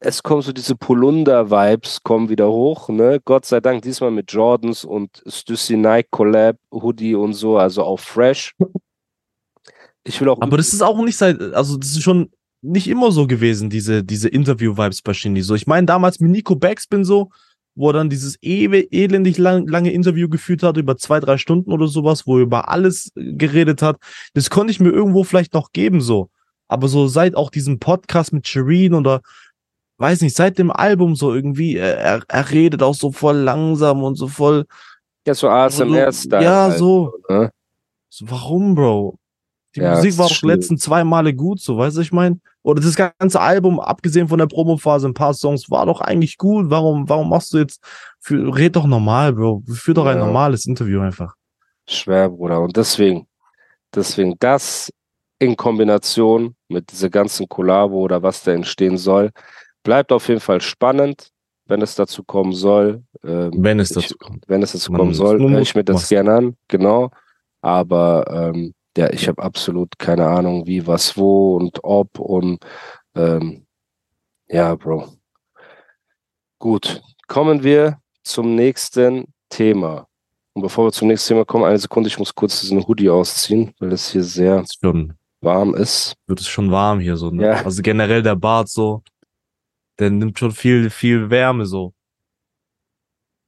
es 0.00 0.22
kommen 0.22 0.42
so 0.42 0.52
diese 0.52 0.76
Polunder-Vibes, 0.76 2.02
kommen 2.02 2.28
wieder 2.28 2.50
hoch, 2.50 2.88
ne? 2.88 3.20
Gott 3.24 3.44
sei 3.46 3.60
Dank 3.60 3.82
diesmal 3.82 4.10
mit 4.10 4.32
Jordans 4.32 4.84
und 4.84 5.22
Stussy 5.26 5.76
Nike 5.76 6.08
Collab, 6.10 6.56
Hoodie 6.72 7.14
und 7.14 7.34
so, 7.34 7.58
also 7.58 7.82
auch 7.84 8.00
fresh. 8.00 8.54
Ich 10.04 10.20
will 10.20 10.28
auch. 10.28 10.40
Aber 10.40 10.56
das 10.56 10.72
ist 10.72 10.82
auch 10.82 11.02
nicht 11.04 11.16
seit, 11.16 11.40
also 11.54 11.76
das 11.76 11.90
ist 11.90 12.02
schon 12.02 12.30
nicht 12.60 12.88
immer 12.88 13.10
so 13.10 13.26
gewesen, 13.26 13.70
diese, 13.70 14.04
diese 14.04 14.28
Interview-Vibes 14.28 15.02
bei 15.02 15.14
Shindy. 15.14 15.42
So, 15.42 15.54
ich 15.54 15.66
meine, 15.66 15.86
damals 15.86 16.20
mit 16.20 16.30
Nico 16.30 16.54
Backspin 16.54 17.04
so, 17.04 17.30
wo 17.74 17.90
er 17.90 17.94
dann 17.94 18.10
dieses 18.10 18.36
elendig 18.42 19.38
lang, 19.38 19.66
lange 19.66 19.92
Interview 19.92 20.28
geführt 20.28 20.62
hat, 20.62 20.76
über 20.76 20.96
zwei, 20.96 21.20
drei 21.20 21.38
Stunden 21.38 21.72
oder 21.72 21.88
sowas, 21.88 22.26
wo 22.26 22.36
er 22.36 22.42
über 22.42 22.68
alles 22.68 23.10
geredet 23.14 23.82
hat. 23.82 23.96
Das 24.34 24.50
konnte 24.50 24.70
ich 24.70 24.80
mir 24.80 24.90
irgendwo 24.90 25.24
vielleicht 25.24 25.54
noch 25.54 25.72
geben, 25.72 26.00
so. 26.00 26.30
Aber 26.68 26.88
so 26.88 27.06
seit 27.08 27.34
auch 27.34 27.50
diesem 27.50 27.78
Podcast 27.78 28.32
mit 28.32 28.46
Shireen 28.46 28.94
oder 28.94 29.22
weiß 30.02 30.20
nicht, 30.20 30.36
seit 30.36 30.58
dem 30.58 30.72
Album 30.72 31.14
so 31.14 31.32
irgendwie, 31.32 31.76
er, 31.76 32.22
er 32.26 32.50
redet 32.50 32.82
auch 32.82 32.94
so 32.94 33.12
voll 33.12 33.36
langsam 33.36 34.02
und 34.02 34.16
so 34.16 34.26
voll. 34.26 34.66
Ja, 35.26 35.34
so 35.34 35.48
ASMR-Style. 35.48 36.42
Ja, 36.42 36.62
halt, 36.64 36.78
so. 36.78 37.14
Ne? 37.28 37.52
so. 38.10 38.26
Warum, 38.28 38.74
Bro? 38.74 39.18
Die 39.76 39.80
ja, 39.80 39.94
Musik 39.94 40.18
war 40.18 40.26
auch 40.26 40.36
die 40.36 40.46
letzten 40.46 40.76
zwei 40.76 41.04
Male 41.04 41.32
gut, 41.32 41.60
so, 41.60 41.78
weißt 41.78 41.96
du, 41.96 42.00
ich 42.00 42.12
meine? 42.12 42.40
Oder 42.62 42.82
das 42.82 42.96
ganze 42.96 43.40
Album, 43.40 43.78
abgesehen 43.78 44.26
von 44.26 44.38
der 44.38 44.46
Promophase, 44.46 45.06
ein 45.06 45.14
paar 45.14 45.34
Songs, 45.34 45.70
war 45.70 45.86
doch 45.86 46.00
eigentlich 46.00 46.36
gut. 46.36 46.68
Warum, 46.68 47.08
warum 47.08 47.30
machst 47.30 47.54
du 47.54 47.58
jetzt, 47.58 47.80
für, 48.20 48.54
red 48.54 48.74
doch 48.74 48.86
normal, 48.86 49.32
Bro. 49.32 49.62
Führ 49.72 49.94
doch 49.94 50.06
ein 50.06 50.18
ja. 50.18 50.26
normales 50.26 50.66
Interview 50.66 51.00
einfach. 51.00 51.34
Schwer, 51.88 52.28
Bruder. 52.28 52.60
Und 52.60 52.76
deswegen, 52.76 53.26
deswegen 53.94 54.34
das 54.40 54.92
in 55.38 55.56
Kombination 55.56 56.56
mit 56.68 56.90
dieser 56.90 57.08
ganzen 57.08 57.48
Kollabo 57.48 58.00
oder 58.00 58.22
was 58.22 58.42
da 58.42 58.52
entstehen 58.52 58.96
soll, 58.96 59.30
bleibt 59.82 60.12
auf 60.12 60.28
jeden 60.28 60.40
Fall 60.40 60.60
spannend, 60.60 61.30
wenn 61.66 61.82
es 61.82 61.94
dazu 61.94 62.22
kommen 62.22 62.52
soll. 62.52 63.02
Ähm, 63.24 63.52
wenn 63.56 63.80
es 63.80 63.90
dazu 63.90 64.16
kommt. 64.16 64.44
Wenn 64.48 64.62
es 64.62 64.72
dazu 64.72 64.92
kommen 64.92 65.14
soll, 65.14 65.40
höre 65.40 65.60
ich 65.60 65.74
mir 65.74 65.84
das 65.84 66.08
gerne 66.08 66.34
an, 66.34 66.56
genau. 66.68 67.10
Aber 67.60 68.24
ähm, 68.30 68.74
ja, 68.96 69.10
ich 69.10 69.28
habe 69.28 69.42
absolut 69.42 69.98
keine 69.98 70.26
Ahnung, 70.26 70.66
wie, 70.66 70.86
was, 70.86 71.16
wo 71.16 71.56
und 71.56 71.78
ob 71.82 72.18
und 72.18 72.58
ähm, 73.14 73.66
ja, 74.48 74.74
Bro. 74.74 75.08
Gut, 76.58 77.02
kommen 77.26 77.62
wir 77.62 77.98
zum 78.22 78.54
nächsten 78.54 79.32
Thema. 79.48 80.06
Und 80.52 80.62
bevor 80.62 80.86
wir 80.86 80.92
zum 80.92 81.08
nächsten 81.08 81.28
Thema 81.28 81.44
kommen, 81.44 81.64
eine 81.64 81.78
Sekunde, 81.78 82.08
ich 82.08 82.18
muss 82.18 82.34
kurz 82.34 82.60
diesen 82.60 82.86
Hoodie 82.86 83.08
ausziehen, 83.08 83.72
weil 83.78 83.92
es 83.92 84.10
hier 84.10 84.22
sehr 84.22 84.64
schon 84.80 85.14
warm 85.40 85.74
ist. 85.74 86.14
Wird 86.26 86.40
es 86.40 86.48
schon 86.48 86.70
warm 86.70 87.00
hier 87.00 87.16
so, 87.16 87.30
ne? 87.30 87.44
Ja. 87.44 87.64
Also 87.64 87.82
generell 87.82 88.22
der 88.22 88.36
Bart 88.36 88.68
so, 88.68 89.02
der 89.98 90.10
nimmt 90.10 90.38
schon 90.38 90.52
viel, 90.52 90.90
viel 90.90 91.30
Wärme 91.30 91.66
so. 91.66 91.92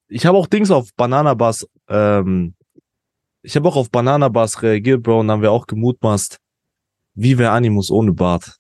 Ich 0.09 0.27
habe 0.27 0.39
auch 0.39 0.47
Dings 0.47 0.71
auf 0.71 0.91
Banana 0.97 1.35
Bass 1.35 1.67
ähm, 1.89 2.55
ich 3.45 3.55
habe 3.57 3.69
auch 3.69 3.77
auf 3.77 3.91
Banana 3.91 4.29
Bars 4.29 4.63
reagiert, 4.63 5.03
Bro, 5.03 5.21
und 5.21 5.29
dann 5.29 5.35
haben 5.35 5.43
wir 5.43 5.53
auch 5.53 5.67
gemutmaßt, 5.67 6.39
wie 7.15 7.39
wäre 7.39 7.51
Animus 7.51 7.91
ohne 7.91 8.13
Bart? 8.13 8.57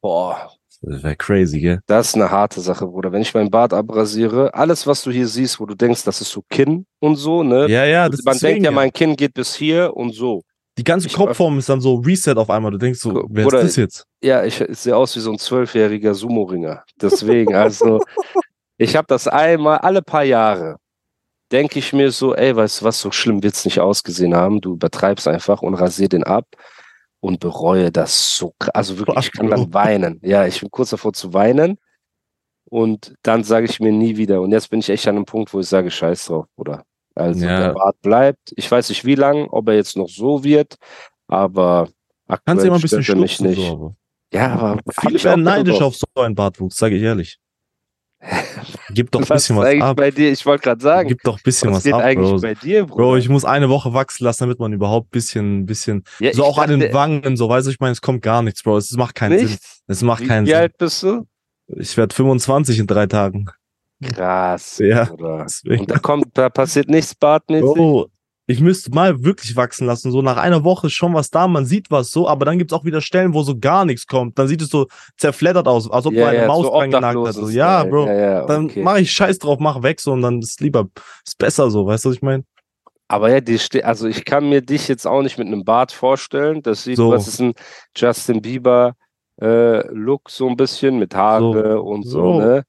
Boah. 0.00 0.50
Das 0.80 1.02
wäre 1.02 1.16
crazy, 1.16 1.60
gell? 1.60 1.80
Das 1.86 2.08
ist 2.08 2.14
eine 2.14 2.30
harte 2.30 2.60
Sache, 2.60 2.86
Bruder. 2.86 3.10
Wenn 3.12 3.20
ich 3.20 3.34
meinen 3.34 3.50
Bart 3.50 3.72
abrasiere, 3.72 4.54
alles, 4.54 4.86
was 4.86 5.02
du 5.02 5.10
hier 5.10 5.26
siehst, 5.26 5.58
wo 5.58 5.66
du 5.66 5.74
denkst, 5.74 6.04
das 6.04 6.20
ist 6.20 6.30
so 6.30 6.42
Kinn 6.48 6.86
und 7.00 7.16
so, 7.16 7.42
ne? 7.42 7.68
Ja, 7.68 7.84
ja, 7.84 8.08
das 8.08 8.22
Man 8.22 8.38
denkt 8.38 8.64
ja, 8.64 8.70
mein 8.70 8.92
Kinn 8.92 9.16
geht 9.16 9.34
bis 9.34 9.56
hier 9.56 9.94
und 9.94 10.14
so. 10.14 10.42
Die 10.78 10.84
ganze 10.84 11.08
Kopfform 11.08 11.58
ist 11.58 11.68
dann 11.68 11.80
so 11.80 11.96
Reset 11.96 12.36
auf 12.36 12.48
einmal. 12.48 12.70
Du 12.70 12.78
denkst 12.78 13.00
so, 13.00 13.26
wer 13.28 13.44
Bruder, 13.44 13.60
ist 13.60 13.70
das 13.70 13.76
jetzt? 13.76 14.06
Ja, 14.22 14.44
ich, 14.44 14.60
ich 14.60 14.78
sehe 14.78 14.96
aus 14.96 15.14
wie 15.16 15.20
so 15.20 15.32
ein 15.32 15.38
zwölfjähriger 15.38 16.14
Sumo-Ringer. 16.14 16.84
Deswegen, 17.00 17.54
also, 17.54 18.00
ich 18.78 18.96
habe 18.96 19.06
das 19.08 19.28
einmal 19.28 19.78
alle 19.78 20.02
paar 20.02 20.24
Jahre 20.24 20.76
denke 21.52 21.78
ich 21.78 21.92
mir 21.92 22.10
so, 22.10 22.34
ey, 22.34 22.54
weißt 22.54 22.80
du 22.80 22.84
was, 22.84 23.00
so 23.00 23.10
schlimm 23.10 23.42
wird's 23.42 23.64
nicht 23.64 23.80
ausgesehen 23.80 24.34
haben. 24.34 24.60
Du 24.60 24.74
übertreibst 24.74 25.26
einfach 25.28 25.62
und 25.62 25.74
rasier 25.74 26.08
den 26.08 26.24
ab 26.24 26.46
und 27.20 27.40
bereue 27.40 27.90
das 27.90 28.36
so 28.36 28.54
krass. 28.58 28.74
Also 28.74 28.98
wirklich, 28.98 29.26
ich 29.26 29.32
kann 29.32 29.48
dann 29.48 29.72
weinen. 29.72 30.20
Ja, 30.22 30.46
ich 30.46 30.60
bin 30.60 30.70
kurz 30.70 30.90
davor 30.90 31.12
zu 31.12 31.32
weinen. 31.32 31.78
Und 32.70 33.14
dann 33.22 33.44
sage 33.44 33.64
ich 33.64 33.80
mir 33.80 33.92
nie 33.92 34.18
wieder. 34.18 34.42
Und 34.42 34.52
jetzt 34.52 34.68
bin 34.68 34.80
ich 34.80 34.90
echt 34.90 35.08
an 35.08 35.16
einem 35.16 35.24
Punkt, 35.24 35.54
wo 35.54 35.60
ich 35.60 35.66
sage, 35.66 35.90
scheiß 35.90 36.26
drauf, 36.26 36.46
Bruder. 36.54 36.84
Also 37.18 37.44
ja. 37.44 37.60
der 37.60 37.72
Bart 37.74 38.00
bleibt. 38.00 38.52
Ich 38.56 38.70
weiß 38.70 38.88
nicht 38.88 39.04
wie 39.04 39.14
lang, 39.14 39.48
ob 39.50 39.68
er 39.68 39.74
jetzt 39.74 39.96
noch 39.96 40.08
so 40.08 40.44
wird, 40.44 40.76
aber 41.26 41.88
aktuell 42.26 42.40
Kannst 42.44 42.62
du 42.62 42.66
immer 42.68 42.76
ein 42.76 42.82
bisschen 42.82 43.20
mich 43.20 43.40
nicht. 43.40 43.56
So. 43.60 43.94
Ja, 44.32 44.52
aber 44.52 44.80
viele 45.00 45.22
werden 45.24 45.42
neidisch 45.42 45.80
auf 45.80 45.96
so 45.96 46.06
einen 46.14 46.34
Bartwuchs, 46.34 46.76
sage 46.76 46.96
ich 46.96 47.02
ehrlich. 47.02 47.38
Gib 48.90 49.10
doch 49.12 49.20
ein 49.20 49.28
bisschen 49.28 49.56
was, 49.56 49.64
was 49.76 49.80
ab. 49.82 49.96
bei 49.96 50.10
dir? 50.10 50.32
Ich 50.32 50.44
wollte 50.44 50.64
gerade 50.64 50.82
sagen. 50.82 51.08
Gib 51.08 51.22
doch 51.22 51.36
ein 51.36 51.42
bisschen 51.44 51.70
was, 51.72 51.84
was 51.84 51.92
ab, 51.92 52.02
eigentlich 52.02 52.30
Bro. 52.30 52.40
bei 52.40 52.54
dir, 52.54 52.84
Bro? 52.84 52.96
Bro, 52.96 53.16
ich 53.16 53.28
muss 53.28 53.44
eine 53.44 53.68
Woche 53.68 53.94
wachsen 53.94 54.24
lassen, 54.24 54.44
damit 54.44 54.58
man 54.58 54.72
überhaupt 54.72 55.08
ein 55.08 55.10
bisschen, 55.10 55.66
bisschen, 55.66 56.04
ja, 56.18 56.32
so 56.32 56.44
auch 56.44 56.56
dachte, 56.56 56.74
an 56.74 56.80
den 56.80 56.92
Wangen, 56.92 57.36
so, 57.36 57.48
weißt 57.48 57.68
du, 57.68 57.70
ich 57.70 57.80
meine, 57.80 57.92
es 57.92 58.00
kommt 58.00 58.22
gar 58.22 58.42
nichts, 58.42 58.62
Bro. 58.62 58.78
Es 58.78 58.90
macht 58.92 59.14
keinen 59.14 59.36
nichts? 59.36 59.50
Sinn. 59.50 59.84
Es 59.86 60.02
macht 60.02 60.22
Wie 60.22 60.26
keinen 60.26 60.46
Sinn. 60.46 60.54
Wie 60.54 60.58
alt 60.58 60.76
bist 60.78 61.02
du? 61.02 61.26
Ich 61.76 61.96
werde 61.96 62.14
25 62.14 62.78
in 62.80 62.86
drei 62.86 63.06
Tagen. 63.06 63.50
Krass. 64.14 64.78
Ja. 64.78 65.10
Und 65.10 65.90
da 65.90 65.98
kommt, 65.98 66.26
da 66.34 66.48
passiert 66.48 66.88
nichts 66.88 67.14
bartmäßig. 67.14 67.74
Bro, 67.74 68.08
ich 68.50 68.60
müsste 68.60 68.90
mal 68.90 69.24
wirklich 69.24 69.56
wachsen 69.56 69.86
lassen. 69.86 70.10
So 70.10 70.22
nach 70.22 70.38
einer 70.38 70.64
Woche 70.64 70.86
ist 70.86 70.94
schon 70.94 71.12
was 71.12 71.30
da, 71.30 71.46
man 71.46 71.66
sieht 71.66 71.90
was 71.90 72.10
so, 72.10 72.26
aber 72.26 72.46
dann 72.46 72.58
gibt's 72.58 72.72
auch 72.72 72.84
wieder 72.84 73.02
Stellen, 73.02 73.34
wo 73.34 73.42
so 73.42 73.58
gar 73.58 73.84
nichts 73.84 74.06
kommt. 74.06 74.38
Dann 74.38 74.48
sieht 74.48 74.62
es 74.62 74.70
so 74.70 74.86
zerfleddert 75.18 75.68
aus, 75.68 75.90
als 75.90 76.06
ob 76.06 76.14
ja, 76.14 76.22
du 76.22 76.28
eine 76.30 76.38
ja, 76.38 76.46
Maus 76.46 76.64
so 76.64 76.72
dran 76.72 76.90
genagt. 76.90 77.34
So, 77.34 77.48
ja, 77.50 77.84
Bro. 77.84 78.06
Ja, 78.06 78.14
ja, 78.14 78.42
okay. 78.44 78.52
Dann 78.74 78.84
mache 78.84 79.00
ich 79.00 79.12
Scheiß 79.12 79.38
drauf, 79.38 79.58
mach 79.60 79.82
weg 79.82 80.00
so 80.00 80.12
und 80.12 80.22
dann 80.22 80.40
ist 80.40 80.60
lieber, 80.62 80.88
ist 81.26 81.36
besser 81.36 81.70
so, 81.70 81.86
weißt 81.86 82.06
du, 82.06 82.08
was 82.08 82.16
ich 82.16 82.22
meine? 82.22 82.44
Aber 83.08 83.30
ja, 83.30 83.40
die 83.40 83.58
also 83.84 84.06
ich 84.06 84.24
kann 84.24 84.48
mir 84.48 84.62
dich 84.62 84.88
jetzt 84.88 85.06
auch 85.06 85.22
nicht 85.22 85.38
mit 85.38 85.46
einem 85.46 85.64
Bart 85.64 85.92
vorstellen. 85.92 86.62
Das 86.62 86.84
sieht, 86.84 86.96
so. 86.96 87.10
was 87.10 87.28
ist 87.28 87.40
ein 87.40 87.52
Justin 87.96 88.40
Bieber 88.40 88.94
äh, 89.40 89.86
Look 89.88 90.30
so 90.30 90.48
ein 90.48 90.56
bisschen 90.56 90.98
mit 90.98 91.14
Haare 91.14 91.72
so. 91.72 91.82
und 91.82 92.02
so, 92.04 92.32
so, 92.32 92.38
ne? 92.40 92.64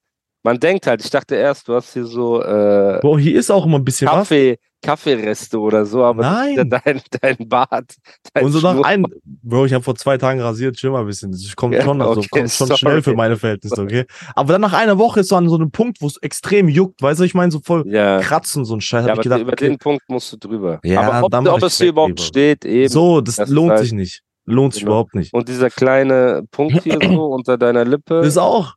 Man 0.49 0.59
denkt 0.59 0.87
halt, 0.87 1.03
ich 1.03 1.11
dachte 1.11 1.35
erst, 1.35 1.67
du 1.67 1.75
hast 1.75 1.93
hier 1.93 2.05
so. 2.05 2.41
Äh, 2.41 2.97
Bro, 3.01 3.19
hier 3.19 3.37
ist 3.39 3.51
auch 3.51 3.67
immer 3.67 3.77
ein 3.77 3.85
bisschen 3.85 4.07
Kaffee, 4.07 4.53
was. 4.53 4.57
Kaffeereste 4.81 5.59
oder 5.59 5.85
so, 5.85 6.03
aber 6.03 6.23
Nein. 6.23 6.67
Dein, 6.71 7.01
dein 7.21 7.37
Bart. 7.47 7.93
Dein 8.33 8.45
und 8.45 8.51
so 8.51 8.59
nach 8.59 8.83
einem, 8.83 9.05
Bro, 9.23 9.65
ich 9.65 9.73
habe 9.73 9.83
vor 9.83 9.93
zwei 9.93 10.17
Tagen 10.17 10.41
rasiert, 10.41 10.77
chill 10.77 10.89
mal 10.89 11.01
ein 11.01 11.05
bisschen. 11.05 11.31
Ich 11.33 11.55
komme 11.55 11.75
ja, 11.75 11.83
schon, 11.83 12.01
also 12.01 12.21
okay, 12.21 12.29
komm 12.31 12.47
schon 12.47 12.75
schnell 12.77 13.03
für 13.03 13.13
meine 13.13 13.37
Verhältnisse, 13.37 13.79
okay? 13.79 14.05
Aber 14.33 14.53
dann 14.53 14.61
nach 14.61 14.73
einer 14.73 14.97
Woche 14.97 15.19
ist 15.19 15.29
so 15.29 15.35
an 15.35 15.47
so 15.49 15.55
einem 15.55 15.69
Punkt, 15.69 16.01
wo 16.01 16.07
es 16.07 16.17
extrem 16.17 16.67
juckt, 16.67 16.99
weißt 16.99 17.19
du, 17.19 17.25
ich 17.25 17.35
meine, 17.35 17.51
so 17.51 17.59
voll 17.63 17.83
ja. 17.85 18.19
kratzen, 18.19 18.65
so 18.65 18.73
ein 18.73 18.81
Scheiß. 18.81 19.05
Ja, 19.05 19.13
aber 19.13 19.21
gedacht, 19.21 19.41
über 19.41 19.53
okay. 19.53 19.67
den 19.67 19.77
Punkt 19.77 20.01
musst 20.09 20.33
du 20.33 20.37
drüber. 20.37 20.79
Ja, 20.83 21.01
aber 21.01 21.27
ob, 21.27 21.47
ob 21.47 21.63
es 21.63 21.77
hier 21.77 21.89
überhaupt 21.89 22.21
steht, 22.21 22.65
eben. 22.65 22.89
So, 22.89 23.21
das, 23.21 23.35
das 23.35 23.49
lohnt 23.49 23.77
sich 23.77 23.91
nicht. 23.91 24.23
Lohnt 24.45 24.73
sich 24.73 24.81
genau. 24.81 24.93
überhaupt 24.93 25.13
nicht. 25.13 25.31
Und 25.31 25.47
dieser 25.47 25.69
kleine 25.69 26.41
Punkt 26.49 26.81
hier 26.81 26.97
so 26.99 27.25
unter 27.35 27.55
deiner 27.59 27.85
Lippe. 27.85 28.21
Das 28.23 28.35
auch. 28.35 28.73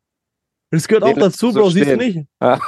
Das 0.72 0.88
gehört 0.88 1.04
auch 1.04 1.12
dazu, 1.14 1.52
Bro, 1.52 1.70
siehst 1.70 1.90
du 1.90 1.96
nicht? 1.96 2.26
Das 2.40 2.60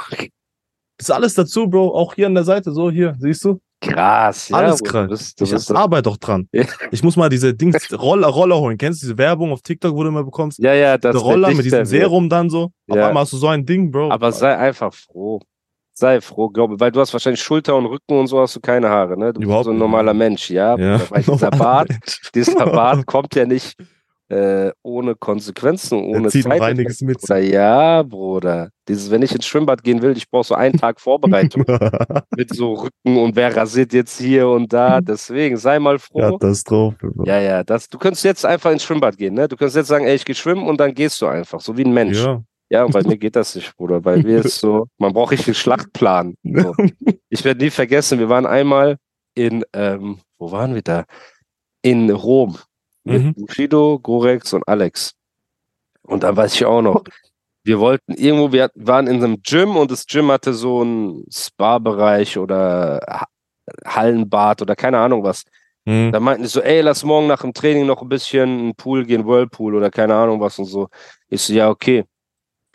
ist 0.99 1.11
alles 1.11 1.33
dazu, 1.33 1.67
Bro. 1.67 1.93
Auch 1.95 2.13
hier 2.13 2.27
an 2.27 2.35
der 2.35 2.43
Seite, 2.43 2.71
so 2.71 2.89
hier, 2.89 3.15
siehst 3.19 3.43
du? 3.43 3.59
Krass, 3.81 4.49
ja. 4.49 4.57
Alles 4.57 4.81
krass. 4.81 5.09
Bist, 5.09 5.41
ich 5.41 5.51
bist 5.51 5.71
arbeite 5.71 6.03
doch 6.03 6.17
dran. 6.17 6.47
Ja. 6.53 6.63
Ich 6.91 7.03
muss 7.03 7.17
mal 7.17 7.29
diese 7.29 7.53
Dings 7.53 7.91
Roller, 7.91 8.27
Roller 8.27 8.57
holen. 8.57 8.77
Kennst 8.77 9.01
du 9.01 9.07
diese 9.07 9.17
Werbung 9.17 9.51
auf 9.51 9.61
TikTok, 9.61 9.93
wo 9.95 10.03
du 10.03 10.09
immer 10.09 10.23
bekommst? 10.23 10.59
Ja, 10.59 10.73
ja, 10.73 10.97
das 10.97 11.13
Der 11.13 11.21
Roller 11.21 11.51
mit 11.51 11.65
diesem 11.65 11.85
Serum 11.85 12.29
dann 12.29 12.49
so. 12.49 12.71
Ja. 12.87 12.95
Auf 12.95 13.07
einmal 13.07 13.23
hast 13.23 13.33
du 13.33 13.37
so 13.37 13.47
ein 13.47 13.65
Ding, 13.65 13.91
Bro. 13.91 14.11
Aber 14.11 14.31
sei 14.31 14.55
einfach 14.55 14.93
froh. 14.93 15.41
Sei 15.93 16.21
froh, 16.21 16.49
glaube 16.49 16.79
weil 16.79 16.91
du 16.91 16.99
hast 16.99 17.13
wahrscheinlich 17.13 17.41
Schulter 17.41 17.75
und 17.75 17.85
Rücken 17.85 18.19
und 18.19 18.27
so 18.27 18.39
hast 18.39 18.55
du 18.55 18.59
keine 18.59 18.89
Haare, 18.89 19.17
ne? 19.17 19.33
Du 19.33 19.41
Überhaupt 19.41 19.61
bist 19.61 19.65
so 19.65 19.71
ein 19.71 19.77
normaler 19.77 20.13
Mensch, 20.13 20.49
ja. 20.49 20.77
ja. 20.77 21.01
Weil 21.09 21.23
dieser 21.27 21.51
Bart, 21.51 21.89
dieser 22.35 22.65
Bart 22.65 23.05
kommt 23.05 23.33
ja 23.35 23.45
nicht 23.45 23.75
äh, 24.29 24.71
ohne 24.81 25.15
Konsequenzen, 25.15 26.03
ohne 26.03 26.29
Zeit. 26.29 26.61
einiges 26.61 27.01
mit. 27.01 27.23
Oder 27.23 27.39
ja, 27.39 28.03
Bruder. 28.03 28.69
Dieses, 28.87 29.11
wenn 29.11 29.21
ich 29.21 29.33
ins 29.33 29.45
Schwimmbad 29.45 29.83
gehen 29.83 30.01
will, 30.01 30.15
ich 30.17 30.29
brauche 30.29 30.45
so 30.45 30.55
einen 30.55 30.77
Tag 30.77 30.99
Vorbereitung 30.99 31.63
mit 32.35 32.53
so 32.53 32.73
Rücken 32.73 33.17
und 33.17 33.35
wer 33.35 33.55
rasiert 33.55 33.93
jetzt 33.93 34.19
hier 34.19 34.47
und 34.47 34.71
da. 34.73 35.01
Deswegen 35.01 35.57
sei 35.57 35.79
mal 35.79 35.99
froh. 35.99 36.19
Katastrophe. 36.19 37.11
Ja, 37.25 37.39
ja. 37.39 37.63
Das, 37.63 37.87
du 37.87 37.97
könntest 37.97 38.25
jetzt 38.25 38.45
einfach 38.45 38.71
ins 38.71 38.83
Schwimmbad 38.83 39.17
gehen, 39.17 39.35
ne? 39.35 39.47
Du 39.47 39.55
könntest 39.55 39.77
jetzt 39.77 39.87
sagen, 39.87 40.05
ey, 40.05 40.15
ich 40.15 40.25
gehe 40.25 40.35
schwimmen 40.35 40.67
und 40.67 40.79
dann 40.79 40.93
gehst 40.93 41.21
du 41.21 41.27
einfach, 41.27 41.59
so 41.61 41.77
wie 41.77 41.83
ein 41.85 41.93
Mensch. 41.93 42.23
Ja. 42.23 42.43
Ja, 42.69 42.83
und 42.83 42.93
bei 42.93 43.03
mir 43.03 43.17
geht 43.17 43.35
das 43.35 43.53
nicht, 43.55 43.75
Bruder. 43.77 44.01
Bei 44.01 44.17
mir 44.17 44.43
ist 44.43 44.59
so, 44.59 44.87
man 44.97 45.13
braucht 45.13 45.31
richtig 45.31 45.49
einen 45.49 45.55
Schlachtplan. 45.55 46.35
So. 46.43 46.73
Ich 47.29 47.43
werde 47.43 47.63
nie 47.63 47.69
vergessen, 47.69 48.17
wir 48.17 48.29
waren 48.29 48.45
einmal 48.45 48.97
in, 49.35 49.63
ähm, 49.73 50.19
wo 50.39 50.51
waren 50.51 50.73
wir 50.73 50.81
da? 50.81 51.03
In 51.81 52.09
Rom 52.09 52.57
mit 53.05 53.23
mhm. 53.23 53.33
Bushido, 53.33 53.99
Gorex 53.99 54.53
und 54.53 54.67
Alex. 54.67 55.13
Und 56.03 56.23
da 56.23 56.35
weiß 56.35 56.53
ich 56.55 56.65
auch 56.65 56.81
noch, 56.81 57.03
wir 57.63 57.79
wollten 57.79 58.13
irgendwo, 58.13 58.51
wir 58.51 58.69
waren 58.75 59.07
in 59.07 59.23
einem 59.23 59.41
Gym 59.41 59.75
und 59.75 59.89
das 59.89 60.05
Gym 60.05 60.31
hatte 60.31 60.53
so 60.53 60.81
einen 60.81 61.25
Spa-Bereich 61.31 62.37
oder 62.37 63.25
Hallenbad 63.85 64.61
oder 64.61 64.75
keine 64.75 64.99
Ahnung 64.99 65.23
was. 65.23 65.43
Mhm. 65.85 66.11
Da 66.11 66.19
meinten 66.19 66.43
die 66.43 66.49
so, 66.49 66.61
ey, 66.61 66.81
lass 66.81 67.03
morgen 67.03 67.27
nach 67.27 67.41
dem 67.41 67.53
Training 67.53 67.85
noch 67.85 68.01
ein 68.01 68.09
bisschen 68.09 68.59
in 68.59 68.65
den 68.67 68.75
Pool 68.75 69.05
gehen, 69.05 69.25
Whirlpool 69.25 69.75
oder 69.75 69.89
keine 69.89 70.15
Ahnung 70.15 70.39
was 70.41 70.59
und 70.59 70.65
so. 70.65 70.89
Ich 71.29 71.41
so, 71.41 71.53
ja, 71.53 71.69
okay 71.69 72.05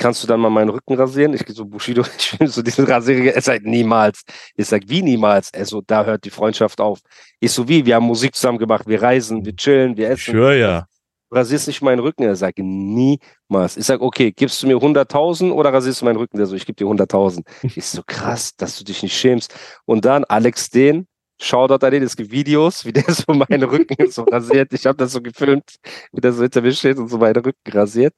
kannst 0.01 0.23
du 0.23 0.27
dann 0.27 0.41
mal 0.41 0.51
meinen 0.51 0.71
Rücken 0.71 0.95
rasieren? 0.95 1.35
Ich 1.35 1.45
gehe 1.45 1.55
so, 1.55 1.65
Bushido, 1.65 2.03
ich 2.19 2.41
will 2.41 2.49
so 2.49 2.63
diesen 2.63 2.87
Rasierer. 2.87 3.35
Er 3.35 3.41
sagt, 3.43 3.65
niemals. 3.65 4.23
Ich 4.57 4.67
sag, 4.67 4.83
wie 4.87 5.03
niemals? 5.03 5.51
Er 5.51 5.67
so, 5.67 5.83
da 5.87 6.05
hört 6.05 6.25
die 6.25 6.31
Freundschaft 6.31 6.81
auf. 6.81 7.01
Ich 7.39 7.53
so, 7.53 7.69
wie? 7.69 7.85
Wir 7.85 7.95
haben 7.97 8.07
Musik 8.07 8.35
zusammen 8.35 8.59
gemacht, 8.59 8.87
wir 8.87 9.01
reisen, 9.01 9.45
wir 9.45 9.55
chillen, 9.55 9.97
wir 9.97 10.11
essen. 10.11 10.33
Sure, 10.33 10.59
ja. 10.59 10.87
Du 11.29 11.37
rasierst 11.37 11.69
nicht 11.69 11.83
meinen 11.83 12.01
Rücken? 12.01 12.25
Er 12.25 12.35
sagt, 12.35 12.59
niemals. 12.59 13.77
Ich 13.77 13.87
sag, 13.87 14.01
okay, 14.01 14.33
gibst 14.33 14.63
du 14.63 14.67
mir 14.67 14.77
100.000 14.79 15.53
oder 15.53 15.73
rasierst 15.73 16.01
du 16.01 16.07
meinen 16.07 16.17
Rücken? 16.17 16.39
Der 16.39 16.47
so, 16.47 16.57
ich 16.57 16.67
gebe 16.67 16.77
dir 16.77 16.87
100.000. 16.87 17.45
Ich 17.77 17.87
so, 17.87 18.03
krass, 18.05 18.57
dass 18.57 18.79
du 18.79 18.85
dich 18.85 19.03
nicht 19.03 19.17
schämst. 19.17 19.55
Und 19.85 20.05
dann 20.05 20.25
Alex 20.25 20.71
Den, 20.71 21.07
Shoutout 21.43 21.87
an 21.87 21.93
den, 21.93 22.03
es 22.03 22.17
gibt 22.17 22.31
Videos, 22.33 22.85
wie 22.85 22.93
der 22.93 23.05
so 23.15 23.33
meinen 23.33 23.63
Rücken 23.63 24.11
so 24.11 24.25
rasiert. 24.25 24.73
Ich 24.75 24.85
habe 24.85 24.99
das 24.99 25.13
so 25.13 25.23
gefilmt, 25.23 25.77
wie 26.13 26.21
der 26.21 26.33
so 26.33 26.43
hinter 26.43 26.61
mir 26.61 26.73
steht 26.73 26.99
und 26.99 27.09
so 27.09 27.17
meinen 27.17 27.43
Rücken 27.43 27.73
rasiert. 27.73 28.15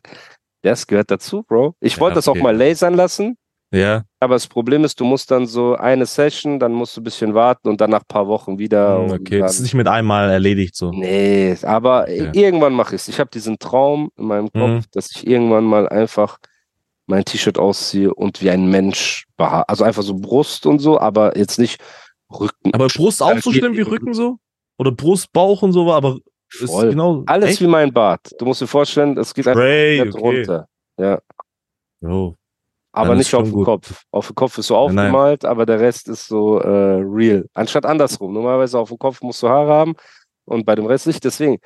Das 0.62 0.86
gehört 0.86 1.10
dazu, 1.10 1.42
Bro. 1.42 1.74
Ich 1.80 2.00
wollte 2.00 2.14
ja, 2.14 2.18
okay. 2.18 2.26
das 2.26 2.28
auch 2.28 2.42
mal 2.42 2.56
lasern 2.56 2.94
lassen. 2.94 3.36
Ja. 3.72 4.04
Aber 4.20 4.34
das 4.34 4.46
Problem 4.46 4.84
ist, 4.84 5.00
du 5.00 5.04
musst 5.04 5.30
dann 5.30 5.46
so 5.46 5.74
eine 5.74 6.04
Session, 6.04 6.60
dann 6.60 6.72
musst 6.72 6.96
du 6.96 7.00
ein 7.00 7.04
bisschen 7.04 7.34
warten 7.34 7.68
und 7.68 7.80
dann 7.80 7.90
nach 7.90 8.02
ein 8.02 8.08
paar 8.08 8.28
Wochen 8.28 8.58
wieder. 8.58 8.98
Hm, 8.98 9.12
okay, 9.12 9.38
das 9.38 9.56
ist 9.56 9.62
nicht 9.62 9.74
mit 9.74 9.88
einmal 9.88 10.30
erledigt 10.30 10.76
so. 10.76 10.90
Nee, 10.90 11.56
aber 11.62 12.10
ja. 12.10 12.30
irgendwann 12.34 12.74
mache 12.74 12.94
ich 12.94 13.02
es. 13.02 13.08
Ich 13.08 13.18
habe 13.18 13.30
diesen 13.30 13.58
Traum 13.58 14.10
in 14.16 14.26
meinem 14.26 14.52
Kopf, 14.52 14.68
mhm. 14.68 14.84
dass 14.92 15.10
ich 15.10 15.26
irgendwann 15.26 15.64
mal 15.64 15.88
einfach 15.88 16.38
mein 17.06 17.24
T-Shirt 17.24 17.58
ausziehe 17.58 18.14
und 18.14 18.42
wie 18.42 18.50
ein 18.50 18.68
Mensch 18.68 19.24
behaart. 19.36 19.68
Also 19.68 19.84
einfach 19.84 20.02
so 20.02 20.14
Brust 20.14 20.66
und 20.66 20.78
so, 20.78 21.00
aber 21.00 21.36
jetzt 21.38 21.58
nicht 21.58 21.80
Rücken. 22.30 22.74
Aber 22.74 22.88
Brust 22.88 23.22
auch 23.22 23.38
so 23.38 23.52
schlimm 23.52 23.76
wie 23.76 23.82
Rücken 23.82 24.12
so? 24.12 24.36
Oder 24.78 24.92
Brust, 24.92 25.32
Bauch 25.32 25.62
und 25.62 25.72
so, 25.72 25.90
aber 25.92 26.18
Voll. 26.52 26.90
Genau, 26.90 27.22
Alles 27.26 27.50
echt? 27.50 27.60
wie 27.60 27.66
mein 27.66 27.92
Bart. 27.92 28.30
Du 28.38 28.44
musst 28.44 28.60
dir 28.60 28.66
vorstellen, 28.66 29.16
es 29.18 29.32
geht 29.32 29.46
Spray, 29.46 30.00
einfach 30.00 30.20
okay. 30.20 30.36
runter. 30.36 30.68
Ja. 30.98 31.18
Oh. 32.02 32.34
Aber 32.92 33.14
nicht 33.14 33.34
auf 33.34 33.50
dem 33.50 33.64
Kopf. 33.64 34.04
Auf 34.10 34.26
dem 34.26 34.34
Kopf 34.34 34.58
ist 34.58 34.66
so 34.66 34.76
aufgemalt, 34.76 35.44
nein. 35.44 35.50
aber 35.50 35.64
der 35.64 35.80
Rest 35.80 36.08
ist 36.08 36.26
so 36.26 36.58
äh, 36.58 37.00
real. 37.02 37.46
Anstatt 37.54 37.86
andersrum. 37.86 38.34
Normalerweise 38.34 38.78
auf 38.78 38.90
dem 38.90 38.98
Kopf 38.98 39.22
musst 39.22 39.42
du 39.42 39.48
Haare 39.48 39.72
haben 39.72 39.94
und 40.44 40.66
bei 40.66 40.74
dem 40.74 40.84
Rest 40.84 41.06
nicht. 41.06 41.24
Deswegen, 41.24 41.58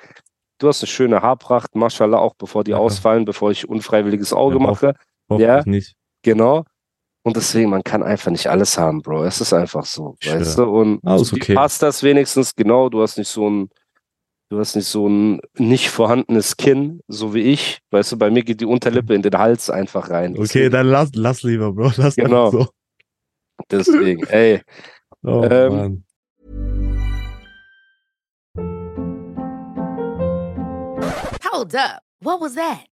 du 0.59 0.69
hast 0.69 0.83
eine 0.83 0.89
schöne 0.89 1.23
Haarpracht, 1.23 1.75
Maschallah, 1.75 2.19
auch 2.19 2.35
bevor 2.35 2.63
die 2.63 2.71
ja. 2.71 2.77
ausfallen, 2.77 3.25
bevor 3.25 3.51
ich 3.51 3.69
unfreiwilliges 3.69 4.33
Auge 4.33 4.59
ja, 4.59 4.63
mache. 4.63 4.95
Hoff, 5.29 5.41
ja, 5.41 5.63
nicht. 5.65 5.97
genau. 6.23 6.65
Und 7.25 7.37
deswegen, 7.37 7.71
man 7.71 7.83
kann 7.83 8.05
einfach 8.05 8.31
nicht 8.31 8.47
alles 8.47 8.79
haben, 8.79 9.03
Bro. 9.03 9.25
Es 9.25 9.41
ist 9.41 9.53
einfach 9.53 9.85
so, 9.85 10.15
weißt 10.25 10.59
du? 10.59 10.63
Und 10.63 11.01
ah, 11.05 11.17
okay. 11.17 11.55
passt 11.55 11.83
das 11.83 12.05
wenigstens 12.05 12.55
genau. 12.55 12.89
Du 12.89 13.03
hast 13.03 13.19
nicht 13.19 13.29
so 13.29 13.51
ein 13.51 13.69
Du 14.49 14.61
hast 14.61 14.77
nicht 14.77 14.87
so 14.87 15.09
ein 15.09 15.41
nicht 15.59 15.91
vorhandenes 15.91 16.57
Kinn, 16.57 17.01
so 17.09 17.35
wie 17.35 17.41
ich. 17.41 17.81
Weißt 17.91 18.13
du, 18.13 18.17
bei 18.17 18.31
mir 18.31 18.45
geht 18.45 18.61
die 18.61 18.67
Unterlippe 18.67 19.13
in 19.13 19.23
den 19.23 19.37
Hals 19.37 19.71
einfach 19.71 20.09
rein. 20.09 20.35
Okay, 20.35 20.43
Deswegen. 20.43 20.71
dann 20.71 20.87
lass, 20.87 21.11
lass 21.15 21.43
lieber, 21.43 21.73
Bro. 21.73 21.91
Lass 21.97 22.15
genau. 22.15 22.53
So. 22.53 22.69
Deswegen, 23.73 24.25
ey. 24.29 24.63
Oh, 25.25 25.43
ähm. 25.51 26.05
Hold 31.51 31.75
up. 31.75 32.03
What 32.21 32.41
was 32.41 32.55
that? 32.55 32.87